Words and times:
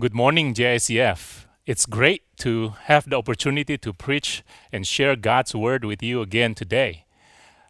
Good 0.00 0.14
morning, 0.14 0.54
JICF. 0.54 1.46
It's 1.66 1.84
great 1.84 2.22
to 2.36 2.74
have 2.84 3.10
the 3.10 3.16
opportunity 3.16 3.76
to 3.78 3.92
preach 3.92 4.44
and 4.70 4.86
share 4.86 5.16
God's 5.16 5.56
word 5.56 5.84
with 5.84 6.04
you 6.04 6.22
again 6.22 6.54
today. 6.54 7.04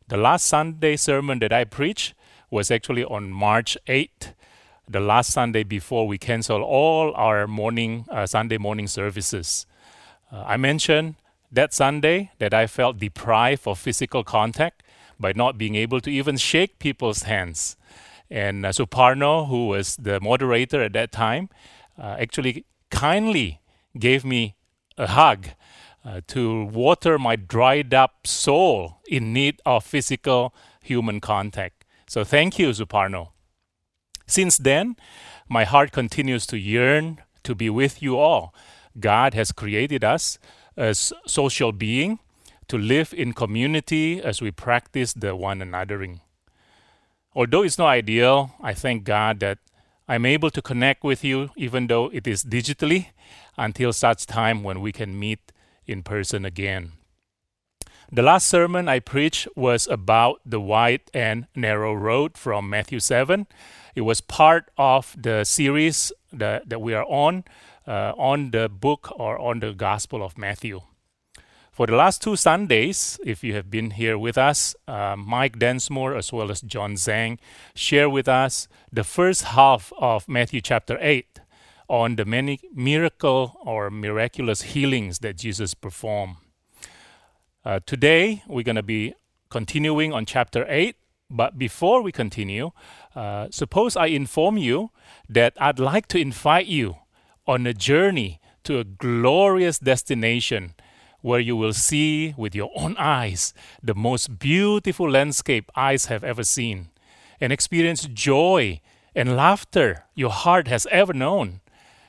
The 0.09 0.19
last 0.19 0.45
Sunday 0.45 0.97
sermon 0.97 1.39
that 1.39 1.55
I 1.55 1.65
preached 1.65 2.13
was 2.51 2.71
actually 2.71 3.03
on 3.03 3.31
March 3.31 3.79
8th, 3.87 4.35
the 4.87 5.01
last 5.01 5.33
Sunday 5.33 5.63
before 5.63 6.07
we 6.07 6.19
cancel 6.19 6.63
all 6.63 7.15
our 7.15 7.47
morning 7.47 8.05
uh, 8.11 8.27
Sunday 8.27 8.59
morning 8.59 8.89
services. 8.89 9.65
Uh, 10.31 10.45
I 10.47 10.59
mentioned 10.59 11.15
that 11.51 11.73
Sunday 11.73 12.33
that 12.41 12.53
I 12.53 12.67
felt 12.67 12.99
deprived 12.99 13.67
of 13.67 13.79
physical 13.79 14.23
contact 14.23 14.83
by 15.19 15.33
not 15.35 15.57
being 15.57 15.77
able 15.77 16.03
to 16.03 16.11
even 16.11 16.37
shake 16.37 16.79
people's 16.79 17.23
hands. 17.23 17.79
And 18.31 18.67
uh, 18.67 18.73
Suparno, 18.73 19.49
who 19.49 19.69
was 19.69 19.97
the 19.97 20.21
moderator 20.21 20.83
at 20.83 20.93
that 20.93 21.11
time, 21.11 21.49
uh, 21.99 22.17
actually 22.19 22.65
kindly 22.91 23.61
gave 23.99 24.25
me 24.25 24.57
a 24.97 25.09
hug 25.09 25.49
uh, 26.05 26.21
to 26.29 26.65
water 26.65 27.19
my 27.19 27.37
dried 27.37 27.93
up 27.93 28.27
soul 28.27 28.99
in 29.09 29.33
need 29.33 29.61
of 29.67 29.85
physical 29.85 30.55
human 30.83 31.21
contact. 31.21 31.85
So 32.07 32.25
thank 32.25 32.59
you, 32.59 32.71
Suparno. 32.71 33.29
Since 34.27 34.59
then, 34.59 34.97
my 35.49 35.65
heart 35.65 35.93
continues 35.93 36.47
to 36.47 36.59
yearn 36.59 37.23
to 37.45 37.55
be 37.55 37.71
with 37.71 38.03
you 38.03 38.19
all. 38.19 38.55
God 38.99 39.35
has 39.35 39.53
created 39.53 40.05
us 40.05 40.39
as 40.77 41.13
social 41.27 41.73
being 41.73 42.19
to 42.69 42.79
live 42.79 43.15
in 43.15 43.33
community 43.33 44.23
as 44.23 44.41
we 44.43 44.51
practice 44.51 45.13
the 45.13 45.35
one 45.35 45.61
anothering. 45.61 46.21
Although 47.35 47.63
it's 47.63 47.79
not 47.79 47.89
ideal, 47.89 48.53
I 48.61 48.75
thank 48.75 49.05
God 49.05 49.41
that 49.41 49.59
I'm 50.09 50.25
able 50.25 50.51
to 50.51 50.63
connect 50.63 51.05
with 51.05 51.23
you, 51.23 51.51
even 51.57 51.87
though 51.87 52.07
it 52.09 52.27
is 52.27 52.43
digitally, 52.43 53.09
until 53.59 53.93
such 53.93 54.25
time 54.25 54.63
when 54.63 54.81
we 54.81 54.91
can 54.91 55.19
meet 55.19 55.53
in 55.87 56.03
person 56.03 56.47
again. 56.47 56.93
The 58.11 58.23
last 58.23 58.49
sermon 58.49 58.89
I 58.89 59.01
preached 59.01 59.49
was 59.55 59.87
about 59.87 60.41
the 60.47 60.61
wide 60.61 61.03
and 61.13 61.47
narrow 61.55 61.93
road 61.93 62.39
from 62.39 62.71
Matthew 62.71 63.01
7. 63.01 63.47
It 63.95 64.01
was 64.01 64.23
part 64.23 64.71
of 64.79 65.15
the 65.21 65.45
series 65.45 66.11
that, 66.33 66.71
that 66.71 66.81
we 66.81 66.95
are 66.95 67.05
on, 67.05 67.45
uh, 67.87 68.15
on 68.17 68.51
the 68.51 68.71
book 68.71 69.13
or 69.15 69.39
on 69.39 69.61
the 69.61 69.75
Gospel 69.75 70.23
of 70.23 70.39
Matthew. 70.39 70.81
For 71.79 71.87
the 71.87 71.95
last 71.95 72.23
two 72.23 72.35
Sundays, 72.35 73.21
if 73.25 73.45
you 73.45 73.55
have 73.55 73.71
been 73.71 73.93
here 73.93 74.19
with 74.19 74.37
us, 74.37 74.75
uh, 74.89 75.15
Mike 75.17 75.61
Densmore 75.61 76.17
as 76.17 76.33
well 76.33 76.51
as 76.51 76.61
John 76.61 76.95
Zhang 76.95 77.39
share 77.73 78.11
with 78.11 78.27
us 78.27 78.67
the 78.93 79.05
first 79.05 79.45
half 79.55 79.93
of 79.97 80.29
Matthew 80.29 80.61
chapter 80.61 80.99
8 81.01 81.39
on 81.89 82.17
the 82.17 82.25
many 82.25 82.59
miracle 82.75 83.61
or 83.65 83.91
miraculous 83.91 84.63
healings 84.63 85.21
that 85.21 85.37
Jesus 85.37 85.75
performed. 85.75 86.39
Uh, 87.65 87.79
today, 87.87 88.43
we're 88.49 88.65
going 88.65 88.75
to 88.75 88.83
be 88.83 89.15
continuing 89.49 90.13
on 90.13 90.27
chapter 90.27 90.67
8. 90.69 90.97
But 91.31 91.61
before 91.61 92.03
we 92.03 92.11
continue, 92.11 92.73
uh, 93.15 93.51
suppose 93.53 93.95
I 93.95 94.07
inform 94.07 94.59
you 94.59 94.91
that 95.29 95.53
I'd 95.61 95.79
like 95.79 96.09
to 96.09 96.19
invite 96.19 96.67
you 96.67 96.97
on 97.47 97.69
a 97.69 97.73
journey 97.73 98.41
to 98.65 98.81
a 98.81 98.85
glorious 98.85 99.79
destination 99.79 100.75
where 101.21 101.41
you 101.41 101.57
will 101.57 101.73
see 101.73 102.35
with 102.37 102.55
your 102.55 102.71
own 102.77 102.97
eyes 102.97 103.53
the 103.83 103.95
most 103.95 104.39
beautiful 104.39 105.11
landscape 105.11 105.71
eyes 105.75 106.07
have 106.07 106.23
ever 106.23 106.45
seen 106.45 106.89
and 107.41 107.53
experience 107.53 108.05
joy 108.07 108.81
and 109.15 109.37
laughter 109.37 110.05
your 110.15 110.31
heart 110.31 110.69
has 110.69 110.87
ever 110.91 111.13
known 111.13 111.61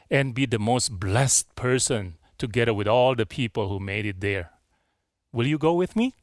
and 0.09 0.33
be 0.33 0.45
the 0.45 0.59
most 0.59 0.99
blessed 0.99 1.53
person 1.55 2.16
together 2.38 2.73
with 2.73 2.88
all 2.88 3.16
the 3.16 3.25
people 3.25 3.69
who 3.69 3.79
made 3.79 4.05
it 4.05 4.21
there. 4.21 4.51
Will 5.31 5.45
you 5.45 5.57
go 5.57 5.73
with 5.73 5.95
me? 5.95 6.16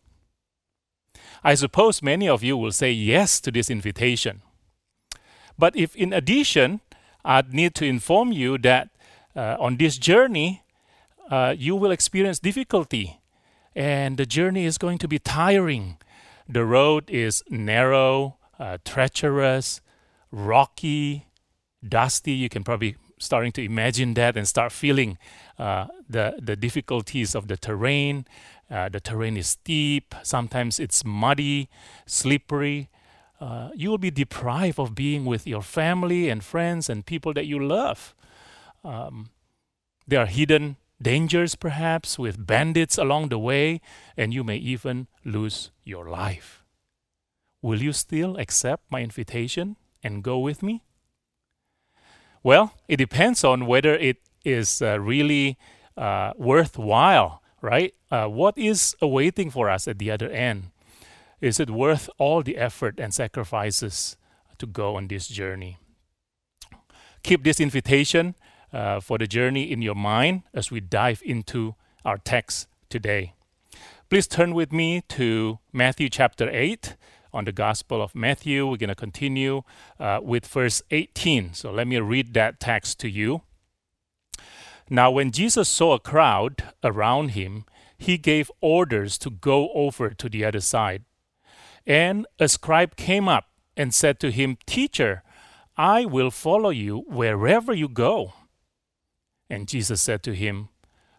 I 1.45 1.55
suppose 1.55 2.03
many 2.03 2.29
of 2.29 2.43
you 2.43 2.57
will 2.57 2.73
say 2.73 2.91
yes 2.91 3.41
to 3.41 3.53
this 3.53 3.71
invitation. 3.71 4.43
But 5.59 5.77
if 5.77 5.95
in 5.95 6.13
addition, 6.13 6.81
I'd 7.25 7.55
need 7.55 7.75
to 7.77 7.87
inform 7.87 8.33
you 8.33 8.59
that 8.59 8.91
uh, 9.35 9.57
on 9.59 9.77
this 9.77 9.99
journey, 9.99 10.63
uh, 11.31 11.55
you 11.57 11.77
will 11.77 11.91
experience 11.91 12.39
difficulty 12.39 13.21
and 13.77 14.17
the 14.17 14.27
journey 14.27 14.65
is 14.65 14.79
going 14.79 14.99
to 14.99 15.07
be 15.07 15.19
tiring. 15.19 15.99
The 16.49 16.65
road 16.65 17.11
is 17.11 17.45
narrow, 17.51 18.39
uh, 18.59 18.79
treacherous, 18.85 19.83
rocky, 20.33 21.27
dusty. 21.87 22.33
You 22.33 22.49
can 22.49 22.65
probably 22.65 22.97
starting 23.19 23.53
to 23.53 23.63
imagine 23.63 24.15
that 24.15 24.37
and 24.37 24.49
start 24.49 24.73
feeling 24.73 25.19
uh, 25.59 25.87
the 26.09 26.39
the 26.41 26.57
difficulties 26.57 27.35
of 27.35 27.49
the 27.49 27.57
terrain. 27.57 28.27
Uh, 28.71 28.89
the 28.89 29.01
terrain 29.01 29.37
is 29.37 29.49
steep. 29.49 30.15
Sometimes 30.23 30.81
it's 30.81 31.05
muddy, 31.05 31.69
slippery. 32.07 32.89
Uh, 33.39 33.69
you 33.75 33.91
will 33.91 33.99
be 33.99 34.11
deprived 34.11 34.79
of 34.79 34.95
being 34.95 35.27
with 35.27 35.47
your 35.47 35.63
family 35.63 36.31
and 36.31 36.43
friends 36.43 36.89
and 36.89 37.05
people 37.05 37.35
that 37.35 37.47
you 37.47 37.59
love. 37.63 38.15
Um, 38.83 39.31
are 40.11 40.27
hidden 40.27 40.77
dangers, 41.01 41.55
perhaps, 41.55 42.19
with 42.19 42.47
bandits 42.47 42.99
along 42.99 43.29
the 43.29 43.39
way, 43.39 43.81
and 44.17 44.33
you 44.33 44.45
may 44.45 44.57
even 44.57 45.07
lose 45.25 45.71
your 45.85 46.09
life. 46.09 46.65
Will 47.63 47.83
you 47.83 47.93
still 47.93 48.37
accept 48.37 48.85
my 48.91 49.03
invitation 49.03 49.77
and 50.03 50.23
go 50.23 50.39
with 50.39 50.63
me? 50.63 50.85
Well, 52.43 52.73
it 52.87 52.97
depends 52.99 53.43
on 53.43 53.67
whether 53.67 53.95
it 53.95 54.19
is 54.45 54.81
uh, 54.81 55.01
really 55.01 55.59
uh, 55.97 56.33
worthwhile, 56.37 57.43
right? 57.61 57.93
Uh, 58.11 58.27
what 58.27 58.57
is 58.57 58.95
awaiting 59.03 59.51
for 59.51 59.69
us 59.69 59.89
at 59.89 59.99
the 59.99 60.11
other 60.11 60.31
end? 60.31 60.71
Is 61.41 61.59
it 61.59 61.71
worth 61.71 62.09
all 62.19 62.43
the 62.43 62.57
effort 62.57 63.01
and 63.01 63.13
sacrifices 63.13 64.17
to 64.59 64.67
go 64.67 64.97
on 64.97 65.09
this 65.09 65.27
journey? 65.27 65.79
Keep 67.23 67.43
this 67.43 67.59
invitation 67.59 68.37
uh, 68.73 69.01
for 69.01 69.19
the 69.19 69.27
journey 69.27 69.71
in 69.71 69.83
your 69.83 69.95
mind 69.95 70.43
as 70.55 70.71
we 70.71 70.81
dive 70.81 71.23
into 71.25 71.75
our 72.05 72.19
text 72.19 72.69
today. 72.89 73.33
Please 74.09 74.27
turn 74.27 74.55
with 74.55 74.73
me 74.73 75.03
to 75.09 75.59
Matthew 75.73 76.09
chapter 76.09 76.49
8 76.49 76.95
on 77.33 77.45
the 77.45 77.53
Gospel 77.53 78.01
of 78.01 78.15
Matthew. 78.15 78.67
We're 78.67 78.77
going 78.77 78.89
to 78.89 78.95
continue 78.95 79.63
uh, 79.99 80.21
with 80.23 80.47
verse 80.47 80.83
18. 80.91 81.55
So 81.55 81.71
let 81.73 81.87
me 81.87 81.99
read 81.99 82.33
that 82.35 82.61
text 82.61 83.01
to 83.01 83.11
you. 83.11 83.43
Now, 84.89 85.11
when 85.11 85.33
Jesus 85.33 85.69
saw 85.69 85.95
a 85.95 85.99
crowd 85.99 86.63
around 86.85 87.31
him, 87.31 87.65
he 87.99 88.19
gave 88.19 88.51
orders 88.61 89.19
to 89.19 89.31
go 89.31 89.71
over 89.73 90.11
to 90.11 90.29
the 90.29 90.45
other 90.45 90.61
side. 90.61 91.05
And 91.87 92.27
a 92.39 92.49
scribe 92.49 92.97
came 92.97 93.29
up 93.29 93.47
and 93.77 93.93
said 93.93 94.21
to 94.21 94.31
him, 94.31 94.59
Teacher, 94.67 95.23
I 95.77 96.05
will 96.05 96.31
follow 96.31 96.71
you 96.71 97.05
wherever 97.07 97.75
you 97.75 97.89
go. 97.89 98.33
And 99.49 99.69
Jesus 99.69 100.03
said 100.03 100.23
to 100.25 100.35
him, 100.35 100.69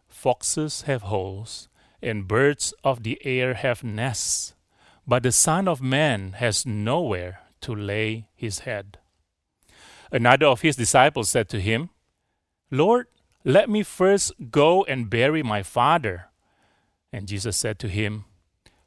Foxes 0.07 0.81
have 0.83 1.03
holes, 1.03 1.69
and 2.01 2.27
birds 2.27 2.73
of 2.83 3.03
the 3.03 3.19
air 3.23 3.53
have 3.53 3.83
nests, 3.83 4.53
but 5.05 5.23
the 5.23 5.31
Son 5.31 5.67
of 5.67 5.81
Man 5.81 6.33
has 6.33 6.65
nowhere 6.65 7.41
to 7.61 7.73
lay 7.73 8.29
his 8.35 8.59
head. 8.59 8.97
Another 10.11 10.47
of 10.47 10.61
his 10.61 10.75
disciples 10.75 11.29
said 11.29 11.49
to 11.49 11.59
him, 11.59 11.89
Lord, 12.71 13.07
let 13.43 13.69
me 13.69 13.83
first 13.83 14.31
go 14.51 14.83
and 14.83 15.09
bury 15.09 15.43
my 15.43 15.63
father. 15.63 16.25
And 17.11 17.27
Jesus 17.27 17.55
said 17.55 17.79
to 17.79 17.87
him, 17.87 18.25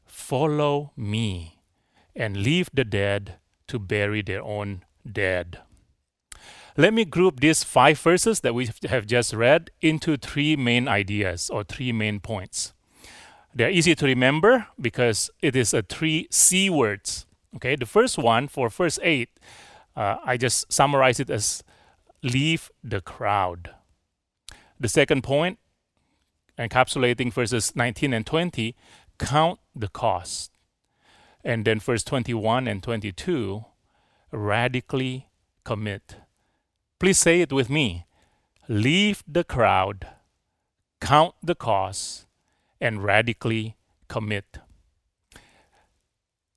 Follow 0.05 0.93
me, 0.97 1.61
and 2.15 2.37
leave 2.37 2.69
the 2.75 2.85
dead 2.85 3.39
to 3.69 3.79
bury 3.79 4.23
their 4.23 4.43
own 4.43 4.85
dead. 5.11 5.61
Let 6.77 6.95
me 6.95 7.05
group 7.05 7.41
these 7.41 7.65
five 7.65 7.99
verses 7.99 8.41
that 8.41 8.55
we 8.55 8.69
have 8.89 9.07
just 9.07 9.33
read 9.33 9.71
into 9.81 10.17
three 10.17 10.57
main 10.57 10.89
ideas 10.89 11.51
or 11.51 11.65
three 11.65 11.93
main 11.93 12.21
points. 12.21 12.73
They're 13.55 13.71
easy 13.71 13.95
to 13.97 14.07
remember 14.07 14.69
because 14.81 15.31
it 15.41 15.57
is 15.57 15.75
a 15.75 15.83
three 15.83 16.29
C 16.31 16.71
words. 16.71 17.27
Okay, 17.57 17.75
the 17.75 17.87
first 17.87 18.17
one 18.17 18.47
for 18.47 18.69
verse 18.69 18.99
8, 19.03 19.29
uh, 19.97 20.17
I 20.25 20.37
just 20.37 20.73
summarize 20.73 21.19
it 21.19 21.31
as 21.31 21.65
leave 22.23 22.71
the 22.85 23.01
crowd. 23.01 23.71
The 24.79 24.89
second 24.89 25.23
point, 25.23 25.59
encapsulating 26.57 27.33
verses 27.33 27.75
19 27.75 28.13
and 28.15 28.25
20, 28.25 28.77
count 29.19 29.59
the 29.75 29.89
cost. 29.89 30.53
And 31.43 31.65
then 31.65 31.81
verse 31.81 32.05
21 32.05 32.69
and 32.69 32.83
22, 32.83 33.65
radically 34.31 35.29
commit. 35.65 36.17
Please 37.01 37.19
say 37.19 37.41
it 37.41 37.51
with 37.51 37.71
me. 37.71 38.05
Leave 38.69 39.25
the 39.27 39.43
crowd, 39.43 40.07
count 41.01 41.35
the 41.43 41.55
cost, 41.55 42.27
and 42.79 43.03
radically 43.03 43.77
commit. 44.07 44.59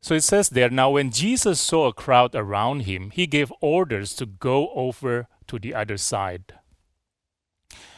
So 0.02 0.16
it 0.16 0.24
says 0.24 0.50
there 0.50 0.70
now, 0.70 0.90
when 0.90 1.12
Jesus 1.12 1.62
saw 1.62 1.88
a 1.88 1.94
crowd 1.94 2.36
around 2.36 2.82
him, 2.82 3.12
he 3.12 3.26
gave 3.26 3.54
orders 3.62 4.14
to 4.16 4.26
go 4.26 4.70
over 4.74 5.28
to 5.48 5.58
the 5.58 5.74
other 5.74 5.96
side. 5.98 6.54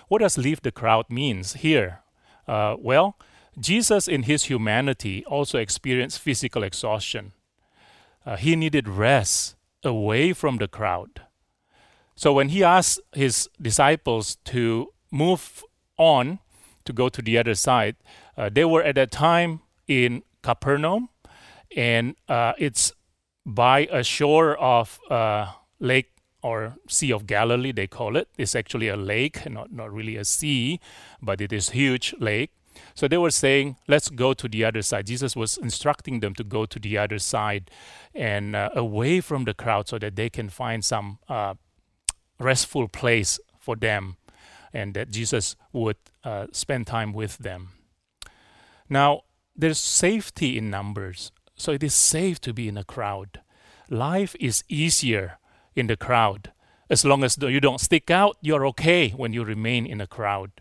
What 0.08 0.22
does 0.22 0.38
leave 0.38 0.62
the 0.62 0.72
crowd 0.72 1.10
means 1.10 1.54
here? 1.54 2.04
Uh, 2.48 2.76
well, 2.78 3.18
Jesus 3.60 4.08
in 4.08 4.24
his 4.24 4.44
humanity 4.44 5.26
also 5.26 5.58
experienced 5.58 6.20
physical 6.20 6.62
exhaustion. 6.62 7.32
Uh, 8.24 8.36
he 8.38 8.56
needed 8.56 8.88
rest 8.88 9.56
away 9.84 10.32
from 10.32 10.58
the 10.58 10.68
crowd. 10.68 11.22
So 12.16 12.34
when 12.34 12.50
he 12.50 12.64
asked 12.64 13.00
his 13.14 13.50
disciples 13.62 14.38
to 14.46 14.94
move 15.12 15.64
on 15.98 16.40
to 16.86 16.94
go 16.94 17.10
to 17.10 17.22
the 17.22 17.38
other 17.38 17.56
side, 17.56 17.96
uh, 18.38 18.50
they 18.52 18.66
were 18.66 18.84
at 18.84 18.96
that 18.96 19.12
time 19.12 19.62
in 19.88 20.24
Capernaum, 20.42 21.10
and 21.76 22.16
uh, 22.30 22.54
it's 22.58 22.94
by 23.46 23.88
a 23.92 24.04
shore 24.04 24.58
of 24.58 25.00
uh, 25.10 25.52
Lake 25.80 26.12
or 26.42 26.76
Sea 26.88 27.12
of 27.12 27.26
Galilee, 27.26 27.72
they 27.72 27.88
call 27.88 28.16
it. 28.16 28.28
It's 28.38 28.56
actually 28.56 28.88
a 28.88 28.96
lake, 28.96 29.50
not, 29.50 29.72
not 29.72 29.92
really 29.92 30.16
a 30.16 30.24
sea, 30.24 30.80
but 31.22 31.42
it 31.42 31.52
is 31.52 31.70
huge 31.70 32.14
lake. 32.20 32.52
So 32.94 33.08
they 33.08 33.18
were 33.18 33.32
saying, 33.32 33.78
let's 33.88 34.10
go 34.10 34.34
to 34.34 34.48
the 34.48 34.64
other 34.64 34.82
side. 34.82 35.08
Jesus 35.08 35.36
was 35.36 35.58
instructing 35.58 36.20
them 36.20 36.36
to 36.36 36.44
go 36.44 36.66
to 36.66 36.80
the 36.80 36.98
other 36.98 37.20
side 37.20 37.72
and 38.14 38.56
uh, 38.56 38.70
away 38.76 39.22
from 39.22 39.46
the 39.46 39.54
crowd 39.54 39.88
so 39.88 39.98
that 40.00 40.16
they 40.16 40.30
can 40.30 40.50
find 40.50 40.84
some 40.86 41.20
uh, 41.28 41.56
restful 42.40 42.88
place 42.88 43.40
for 43.60 43.76
them 43.76 44.18
and 44.74 44.94
that 44.94 45.10
Jesus 45.10 45.56
would 45.72 45.98
uh, 46.24 46.48
spend 46.52 46.86
time 46.86 47.14
with 47.14 47.38
them. 47.38 47.70
Now, 48.90 49.22
there's 49.56 49.80
safety 49.80 50.58
in 50.58 50.70
numbers, 50.70 51.32
so 51.56 51.72
it 51.72 51.82
is 51.82 51.94
safe 51.94 52.42
to 52.42 52.54
be 52.54 52.68
in 52.68 52.78
a 52.78 52.84
crowd. 52.84 53.40
Life 53.90 54.36
is 54.40 54.64
easier 54.68 55.38
in 55.76 55.88
the 55.88 55.96
crowd. 55.96 56.52
As 56.90 57.06
long 57.06 57.24
as 57.24 57.38
you 57.38 57.62
don't 57.62 57.80
stick 57.80 58.12
out, 58.12 58.38
you're 58.42 58.68
okay 58.68 59.10
when 59.12 59.34
you 59.34 59.44
remain 59.44 59.86
in 59.86 60.02
a 60.02 60.08
crowd. 60.08 60.52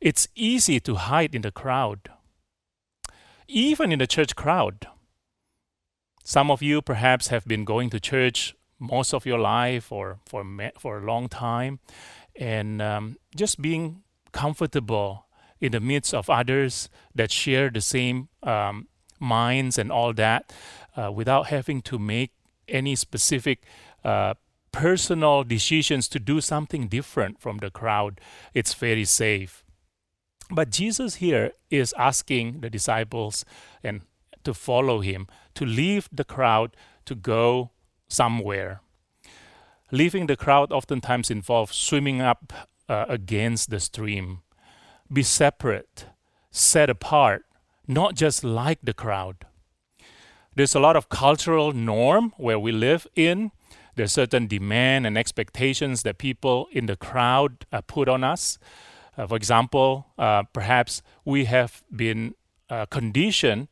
It's 0.00 0.28
easy 0.34 0.80
to 0.80 0.96
hide 0.96 1.34
in 1.34 1.42
the 1.42 1.52
crowd, 1.52 2.08
even 3.46 3.92
in 3.92 3.98
the 3.98 4.06
church 4.06 4.36
crowd. 4.36 4.86
Some 6.24 6.50
of 6.50 6.60
you 6.60 6.82
perhaps 6.82 7.28
have 7.28 7.46
been 7.46 7.64
going 7.64 7.88
to 7.90 8.00
church 8.00 8.54
most 8.78 9.14
of 9.14 9.26
your 9.26 9.38
life 9.38 9.92
or 9.92 10.18
for 10.26 10.44
for 10.78 10.98
a 10.98 11.04
long 11.04 11.28
time, 11.28 11.78
and 12.36 12.80
um, 12.82 13.16
just 13.36 13.60
being 13.60 14.02
comfortable 14.32 15.26
in 15.60 15.72
the 15.72 15.80
midst 15.80 16.14
of 16.14 16.30
others 16.30 16.88
that 17.14 17.30
share 17.30 17.70
the 17.70 17.80
same 17.80 18.28
um, 18.42 18.86
minds 19.18 19.78
and 19.78 19.90
all 19.90 20.12
that, 20.12 20.52
uh, 20.96 21.10
without 21.10 21.48
having 21.48 21.82
to 21.82 21.98
make 21.98 22.32
any 22.68 22.94
specific 22.94 23.64
uh, 24.04 24.34
personal 24.70 25.42
decisions 25.42 26.08
to 26.08 26.18
do 26.20 26.40
something 26.40 26.86
different 26.86 27.40
from 27.40 27.58
the 27.58 27.70
crowd, 27.70 28.20
it's 28.54 28.74
very 28.74 29.04
safe. 29.04 29.64
But 30.50 30.70
Jesus 30.70 31.16
here 31.16 31.52
is 31.70 31.94
asking 31.98 32.60
the 32.60 32.70
disciples 32.70 33.44
and 33.82 34.02
to 34.44 34.54
follow 34.54 35.00
him, 35.00 35.26
to 35.54 35.64
leave 35.64 36.08
the 36.12 36.24
crowd 36.24 36.76
to 37.06 37.14
go 37.14 37.70
somewhere. 38.08 38.80
Leaving 39.90 40.26
the 40.26 40.36
crowd 40.36 40.72
oftentimes 40.72 41.30
involves 41.30 41.76
swimming 41.76 42.20
up 42.20 42.52
uh, 42.88 43.06
against 43.08 43.70
the 43.70 43.80
stream. 43.80 44.42
Be 45.10 45.22
separate, 45.22 46.06
set 46.50 46.90
apart, 46.90 47.44
not 47.86 48.14
just 48.14 48.44
like 48.44 48.80
the 48.82 48.92
crowd. 48.92 49.46
There's 50.54 50.74
a 50.74 50.80
lot 50.80 50.96
of 50.96 51.08
cultural 51.08 51.72
norm 51.72 52.34
where 52.36 52.58
we 52.58 52.72
live 52.72 53.06
in 53.14 53.52
there's 53.98 54.12
certain 54.12 54.46
demand 54.46 55.08
and 55.08 55.18
expectations 55.18 56.04
that 56.04 56.18
people 56.18 56.68
in 56.70 56.86
the 56.86 56.94
crowd 56.94 57.66
uh, 57.72 57.80
put 57.80 58.08
on 58.08 58.22
us. 58.22 58.56
Uh, 59.16 59.26
for 59.26 59.34
example, 59.34 60.06
uh, 60.16 60.44
perhaps 60.52 61.02
we 61.24 61.46
have 61.46 61.82
been 61.94 62.36
uh, 62.70 62.86
conditioned 62.86 63.66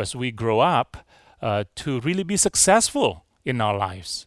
as 0.00 0.14
we 0.14 0.30
grow 0.30 0.60
up 0.60 0.98
uh, 1.42 1.64
to 1.74 1.98
really 2.02 2.22
be 2.22 2.36
successful 2.36 3.23
in 3.44 3.60
our 3.60 3.76
lives, 3.76 4.26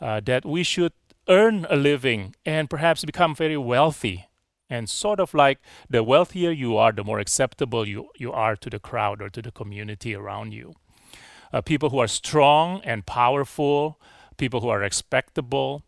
uh, 0.00 0.20
that 0.24 0.44
we 0.44 0.62
should 0.62 0.92
earn 1.28 1.66
a 1.70 1.76
living 1.76 2.34
and 2.44 2.70
perhaps 2.70 3.04
become 3.04 3.34
very 3.34 3.56
wealthy. 3.56 4.26
And 4.68 4.88
sort 4.88 5.20
of 5.20 5.32
like 5.32 5.58
the 5.88 6.02
wealthier 6.02 6.50
you 6.50 6.76
are, 6.76 6.92
the 6.92 7.04
more 7.04 7.20
acceptable 7.20 7.86
you, 7.86 8.08
you 8.16 8.32
are 8.32 8.56
to 8.56 8.68
the 8.68 8.80
crowd 8.80 9.22
or 9.22 9.28
to 9.28 9.40
the 9.40 9.52
community 9.52 10.14
around 10.14 10.52
you. 10.52 10.74
people 11.64 11.90
who 11.90 11.98
are 11.98 12.08
strong 12.08 12.80
and 12.84 13.06
powerful, 13.06 13.98
people 14.36 14.60
who 14.60 14.68
are 14.68 14.80
respectable. 14.80 15.82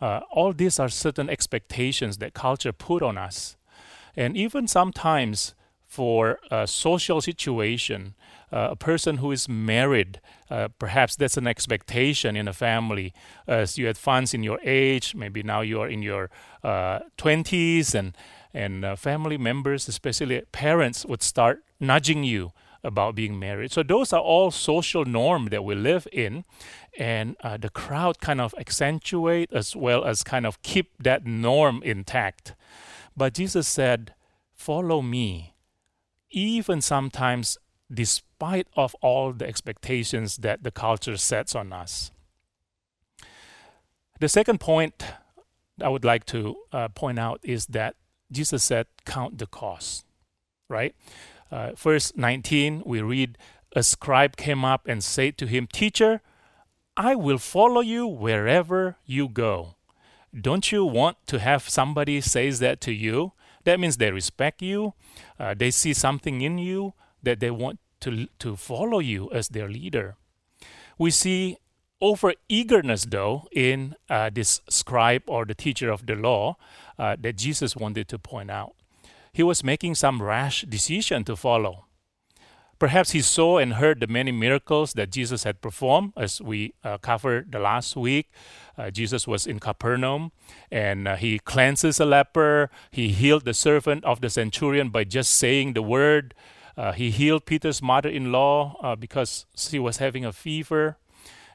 Uh, 0.00 0.20
all 0.30 0.52
these 0.52 0.78
are 0.78 0.88
certain 0.88 1.28
expectations 1.28 2.18
that 2.18 2.34
culture 2.34 2.72
put 2.72 3.02
on 3.02 3.18
us. 3.18 3.56
And 4.16 4.36
even 4.36 4.68
sometimes 4.68 5.54
for 5.90 6.38
a 6.52 6.68
social 6.68 7.20
situation, 7.20 8.14
uh, 8.52 8.68
a 8.70 8.76
person 8.76 9.16
who 9.16 9.32
is 9.32 9.48
married, 9.48 10.20
uh, 10.48 10.68
perhaps 10.78 11.16
that's 11.16 11.36
an 11.36 11.48
expectation 11.48 12.36
in 12.36 12.46
a 12.46 12.52
family. 12.52 13.12
As 13.48 13.76
you 13.76 13.88
advance 13.88 14.32
in 14.32 14.44
your 14.44 14.60
age, 14.62 15.16
maybe 15.16 15.42
now 15.42 15.62
you 15.62 15.80
are 15.80 15.88
in 15.88 16.00
your 16.00 16.30
20s, 16.62 17.94
uh, 17.94 17.98
and 17.98 18.16
and 18.54 18.84
uh, 18.84 18.94
family 18.94 19.36
members, 19.36 19.88
especially 19.88 20.40
parents, 20.52 21.04
would 21.06 21.22
start 21.22 21.64
nudging 21.80 22.22
you 22.22 22.52
about 22.84 23.16
being 23.16 23.38
married. 23.38 23.72
So 23.72 23.82
those 23.82 24.12
are 24.12 24.20
all 24.20 24.52
social 24.52 25.04
norm 25.04 25.46
that 25.46 25.64
we 25.64 25.74
live 25.74 26.06
in, 26.12 26.44
and 26.96 27.36
uh, 27.42 27.56
the 27.56 27.68
crowd 27.68 28.20
kind 28.20 28.40
of 28.40 28.54
accentuate 28.58 29.52
as 29.52 29.74
well 29.74 30.04
as 30.04 30.22
kind 30.22 30.46
of 30.46 30.62
keep 30.62 31.02
that 31.02 31.26
norm 31.26 31.82
intact. 31.82 32.54
But 33.16 33.34
Jesus 33.34 33.66
said, 33.66 34.14
"Follow 34.54 35.02
me," 35.02 35.54
even 36.30 36.80
sometimes 36.80 37.58
despite 37.92 38.66
of 38.76 38.94
all 39.00 39.32
the 39.32 39.46
expectations 39.46 40.38
that 40.38 40.62
the 40.62 40.70
culture 40.70 41.16
sets 41.16 41.54
on 41.54 41.72
us. 41.72 42.10
The 44.20 44.28
second 44.28 44.60
point 44.60 45.04
I 45.82 45.88
would 45.88 46.04
like 46.04 46.24
to 46.26 46.56
uh, 46.72 46.88
point 46.88 47.18
out 47.18 47.40
is 47.42 47.66
that 47.66 47.96
Jesus 48.30 48.62
said, 48.62 48.86
"Count 49.04 49.38
the 49.38 49.46
cost." 49.46 50.04
Right? 50.68 50.94
Uh, 51.50 51.72
verse 51.76 52.12
19, 52.16 52.82
we 52.86 53.02
read, 53.02 53.36
A 53.74 53.82
scribe 53.82 54.36
came 54.36 54.64
up 54.64 54.86
and 54.86 55.02
said 55.02 55.36
to 55.38 55.46
him, 55.46 55.66
Teacher, 55.66 56.20
I 56.96 57.14
will 57.14 57.38
follow 57.38 57.80
you 57.80 58.06
wherever 58.06 58.96
you 59.04 59.28
go. 59.28 59.74
Don't 60.38 60.70
you 60.70 60.84
want 60.84 61.16
to 61.26 61.40
have 61.40 61.68
somebody 61.68 62.20
says 62.20 62.60
that 62.60 62.80
to 62.82 62.92
you? 62.92 63.32
That 63.70 63.78
means 63.78 63.98
they 63.98 64.10
respect 64.10 64.62
you. 64.62 64.94
Uh, 65.38 65.54
they 65.56 65.70
see 65.70 65.92
something 65.92 66.40
in 66.40 66.58
you 66.58 66.94
that 67.22 67.38
they 67.38 67.52
want 67.52 67.78
to, 68.00 68.26
to 68.40 68.56
follow 68.56 68.98
you 68.98 69.30
as 69.30 69.50
their 69.50 69.68
leader. 69.68 70.16
We 70.98 71.12
see 71.12 71.56
over 72.00 72.34
eagerness, 72.48 73.04
though, 73.04 73.46
in 73.52 73.94
uh, 74.08 74.30
this 74.34 74.60
scribe 74.68 75.22
or 75.28 75.44
the 75.44 75.54
teacher 75.54 75.88
of 75.88 76.06
the 76.06 76.16
law 76.16 76.56
uh, 76.98 77.14
that 77.20 77.36
Jesus 77.36 77.76
wanted 77.76 78.08
to 78.08 78.18
point 78.18 78.50
out 78.50 78.74
he 79.32 79.44
was 79.44 79.62
making 79.62 79.94
some 79.94 80.20
rash 80.20 80.62
decision 80.62 81.22
to 81.22 81.36
follow. 81.36 81.84
Perhaps 82.80 83.10
he 83.10 83.20
saw 83.20 83.58
and 83.58 83.74
heard 83.74 84.00
the 84.00 84.06
many 84.06 84.32
miracles 84.32 84.94
that 84.94 85.10
Jesus 85.10 85.44
had 85.44 85.60
performed, 85.60 86.14
as 86.16 86.40
we 86.40 86.72
uh, 86.82 86.96
covered 86.96 87.52
the 87.52 87.58
last 87.58 87.94
week. 87.94 88.32
Uh, 88.78 88.90
Jesus 88.90 89.28
was 89.28 89.46
in 89.46 89.60
Capernaum 89.60 90.32
and 90.72 91.06
uh, 91.06 91.16
he 91.16 91.38
cleanses 91.38 92.00
a 92.00 92.06
leper. 92.06 92.70
He 92.90 93.08
healed 93.08 93.44
the 93.44 93.52
servant 93.52 94.02
of 94.06 94.22
the 94.22 94.30
centurion 94.30 94.88
by 94.88 95.04
just 95.04 95.34
saying 95.34 95.74
the 95.74 95.82
word. 95.82 96.34
Uh, 96.74 96.92
he 96.92 97.10
healed 97.10 97.44
Peter's 97.44 97.82
mother 97.82 98.08
in 98.08 98.32
law 98.32 98.76
uh, 98.82 98.96
because 98.96 99.44
she 99.54 99.78
was 99.78 99.98
having 99.98 100.24
a 100.24 100.32
fever. 100.32 100.96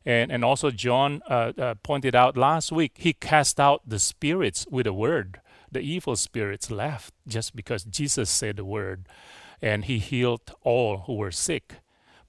And, 0.05 0.31
and 0.31 0.45
also, 0.45 0.69
John 0.69 1.23
uh, 1.27 1.73
pointed 1.81 2.13
out 2.13 2.37
last 2.37 2.71
week, 2.71 2.93
he 2.99 3.13
cast 3.13 3.59
out 3.59 3.81
the 3.89 3.97
spirits 3.97 4.67
with 4.69 4.85
a 4.85 4.93
word 4.93 5.41
the 5.71 5.81
evil 5.81 6.15
spirits 6.15 6.71
left 6.71 7.13
just 7.27 7.53
because 7.53 7.83
Jesus 7.83 8.29
said 8.29 8.55
the 8.55 8.63
word 8.63 9.07
and 9.61 9.85
he 9.85 9.99
healed 9.99 10.51
all 10.61 10.99
who 11.05 11.15
were 11.15 11.31
sick. 11.31 11.75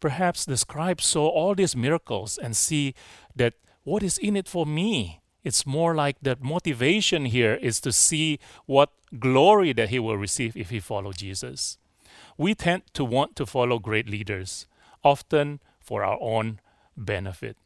Perhaps 0.00 0.44
the 0.44 0.56
scribe 0.56 1.00
saw 1.00 1.28
all 1.28 1.54
these 1.54 1.76
miracles 1.76 2.38
and 2.38 2.56
see 2.56 2.94
that 3.34 3.54
what 3.84 4.02
is 4.02 4.18
in 4.18 4.36
it 4.36 4.48
for 4.48 4.66
me? 4.66 5.20
It's 5.44 5.66
more 5.66 5.94
like 5.94 6.16
the 6.20 6.36
motivation 6.40 7.26
here 7.26 7.54
is 7.54 7.80
to 7.80 7.92
see 7.92 8.38
what 8.66 8.90
glory 9.18 9.72
that 9.72 9.90
he 9.90 9.98
will 9.98 10.16
receive 10.16 10.56
if 10.56 10.70
he 10.70 10.80
follow 10.80 11.12
Jesus. 11.12 11.78
We 12.36 12.54
tend 12.54 12.82
to 12.94 13.04
want 13.04 13.36
to 13.36 13.46
follow 13.46 13.78
great 13.78 14.08
leaders, 14.08 14.66
often 15.04 15.60
for 15.80 16.04
our 16.04 16.18
own 16.20 16.60
benefit. 16.96 17.56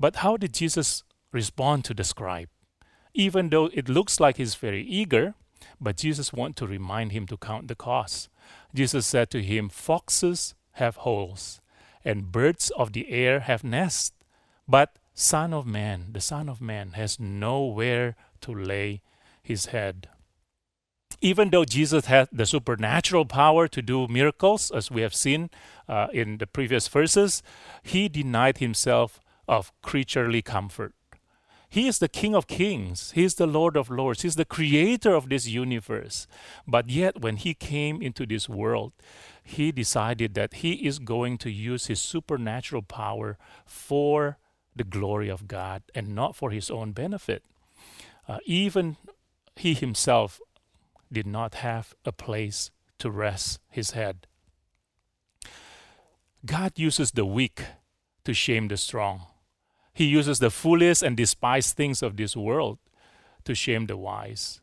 But 0.00 0.16
how 0.16 0.36
did 0.36 0.54
Jesus 0.54 1.04
respond 1.32 1.84
to 1.84 1.94
the 1.94 2.04
scribe? 2.04 2.48
even 3.16 3.48
though 3.48 3.70
it 3.72 3.88
looks 3.88 4.20
like 4.20 4.36
he's 4.36 4.54
very 4.54 4.82
eager, 4.82 5.34
but 5.80 5.96
Jesus 5.96 6.32
wants 6.32 6.58
to 6.58 6.66
remind 6.66 7.12
him 7.12 7.26
to 7.26 7.36
count 7.38 7.66
the 7.66 7.74
cost. 7.74 8.28
Jesus 8.76 9.06
said 9.06 9.30
to 9.30 9.42
him, 9.42 9.68
Foxes 9.70 10.54
have 10.72 10.96
holes, 10.96 11.60
and 12.04 12.30
birds 12.30 12.70
of 12.76 12.92
the 12.92 13.10
air 13.10 13.40
have 13.40 13.64
nests, 13.64 14.12
but 14.68 14.98
Son 15.14 15.54
of 15.54 15.66
Man, 15.66 16.12
the 16.12 16.20
Son 16.20 16.48
of 16.48 16.60
Man, 16.60 16.92
has 16.92 17.18
nowhere 17.18 18.16
to 18.42 18.52
lay 18.54 19.00
his 19.42 19.66
head. 19.66 20.08
even 21.20 21.50
though 21.50 21.64
Jesus 21.64 22.06
had 22.06 22.28
the 22.32 22.46
supernatural 22.46 23.24
power 23.24 23.68
to 23.68 23.82
do 23.82 24.06
miracles, 24.08 24.70
as 24.70 24.90
we 24.90 25.02
have 25.02 25.14
seen 25.14 25.50
uh, 25.88 26.08
in 26.12 26.38
the 26.38 26.46
previous 26.46 26.88
verses, 26.88 27.42
he 27.82 28.08
denied 28.08 28.58
himself 28.58 29.20
of 29.48 29.72
creaturely 29.82 30.42
comfort. 30.42 30.92
He 31.68 31.88
is 31.88 31.98
the 31.98 32.08
King 32.08 32.34
of 32.34 32.46
Kings. 32.46 33.10
He 33.12 33.24
is 33.24 33.34
the 33.34 33.46
Lord 33.46 33.76
of 33.76 33.90
Lords. 33.90 34.22
He's 34.22 34.36
the 34.36 34.44
creator 34.44 35.14
of 35.14 35.28
this 35.28 35.46
universe. 35.46 36.26
But 36.66 36.88
yet, 36.88 37.20
when 37.20 37.36
he 37.36 37.54
came 37.54 38.00
into 38.00 38.24
this 38.24 38.48
world, 38.48 38.92
he 39.42 39.72
decided 39.72 40.34
that 40.34 40.54
he 40.54 40.86
is 40.86 40.98
going 40.98 41.38
to 41.38 41.50
use 41.50 41.86
his 41.86 42.00
supernatural 42.00 42.82
power 42.82 43.36
for 43.64 44.38
the 44.74 44.84
glory 44.84 45.28
of 45.28 45.48
God 45.48 45.82
and 45.94 46.14
not 46.14 46.36
for 46.36 46.50
his 46.50 46.70
own 46.70 46.92
benefit. 46.92 47.42
Uh, 48.28 48.38
even 48.44 48.96
he 49.54 49.74
himself 49.74 50.40
did 51.12 51.26
not 51.26 51.54
have 51.54 51.94
a 52.04 52.12
place 52.12 52.70
to 52.98 53.10
rest 53.10 53.60
his 53.70 53.92
head. 53.92 54.26
God 56.44 56.72
uses 56.76 57.12
the 57.12 57.24
weak 57.24 57.62
to 58.24 58.34
shame 58.34 58.68
the 58.68 58.76
strong. 58.76 59.26
He 59.96 60.04
uses 60.04 60.40
the 60.40 60.50
foolish 60.50 61.00
and 61.00 61.16
despised 61.16 61.74
things 61.74 62.02
of 62.02 62.18
this 62.18 62.36
world 62.36 62.76
to 63.46 63.54
shame 63.54 63.86
the 63.86 63.96
wise. 63.96 64.60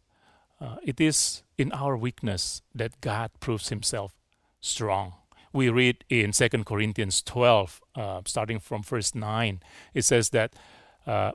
Uh, 0.61 0.75
it 0.83 1.01
is 1.01 1.41
in 1.57 1.71
our 1.71 1.97
weakness 1.97 2.61
that 2.75 3.01
God 3.01 3.31
proves 3.39 3.69
himself 3.69 4.13
strong. 4.61 5.15
We 5.51 5.69
read 5.69 6.05
in 6.07 6.33
2 6.33 6.49
Corinthians 6.65 7.23
12, 7.23 7.81
uh, 7.95 8.21
starting 8.25 8.59
from 8.59 8.83
verse 8.83 9.15
9, 9.15 9.59
it 9.95 10.05
says 10.05 10.29
that, 10.29 10.53
uh, 11.07 11.31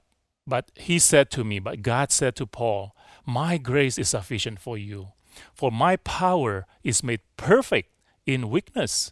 But 0.46 0.70
he 0.76 1.00
said 1.00 1.28
to 1.32 1.42
me, 1.42 1.58
but 1.58 1.82
God 1.82 2.12
said 2.12 2.36
to 2.36 2.46
Paul, 2.46 2.94
My 3.26 3.58
grace 3.58 3.98
is 3.98 4.10
sufficient 4.10 4.60
for 4.60 4.78
you, 4.78 5.08
for 5.52 5.72
my 5.72 5.96
power 5.96 6.66
is 6.84 7.02
made 7.02 7.22
perfect 7.36 7.90
in 8.26 8.48
weakness. 8.48 9.10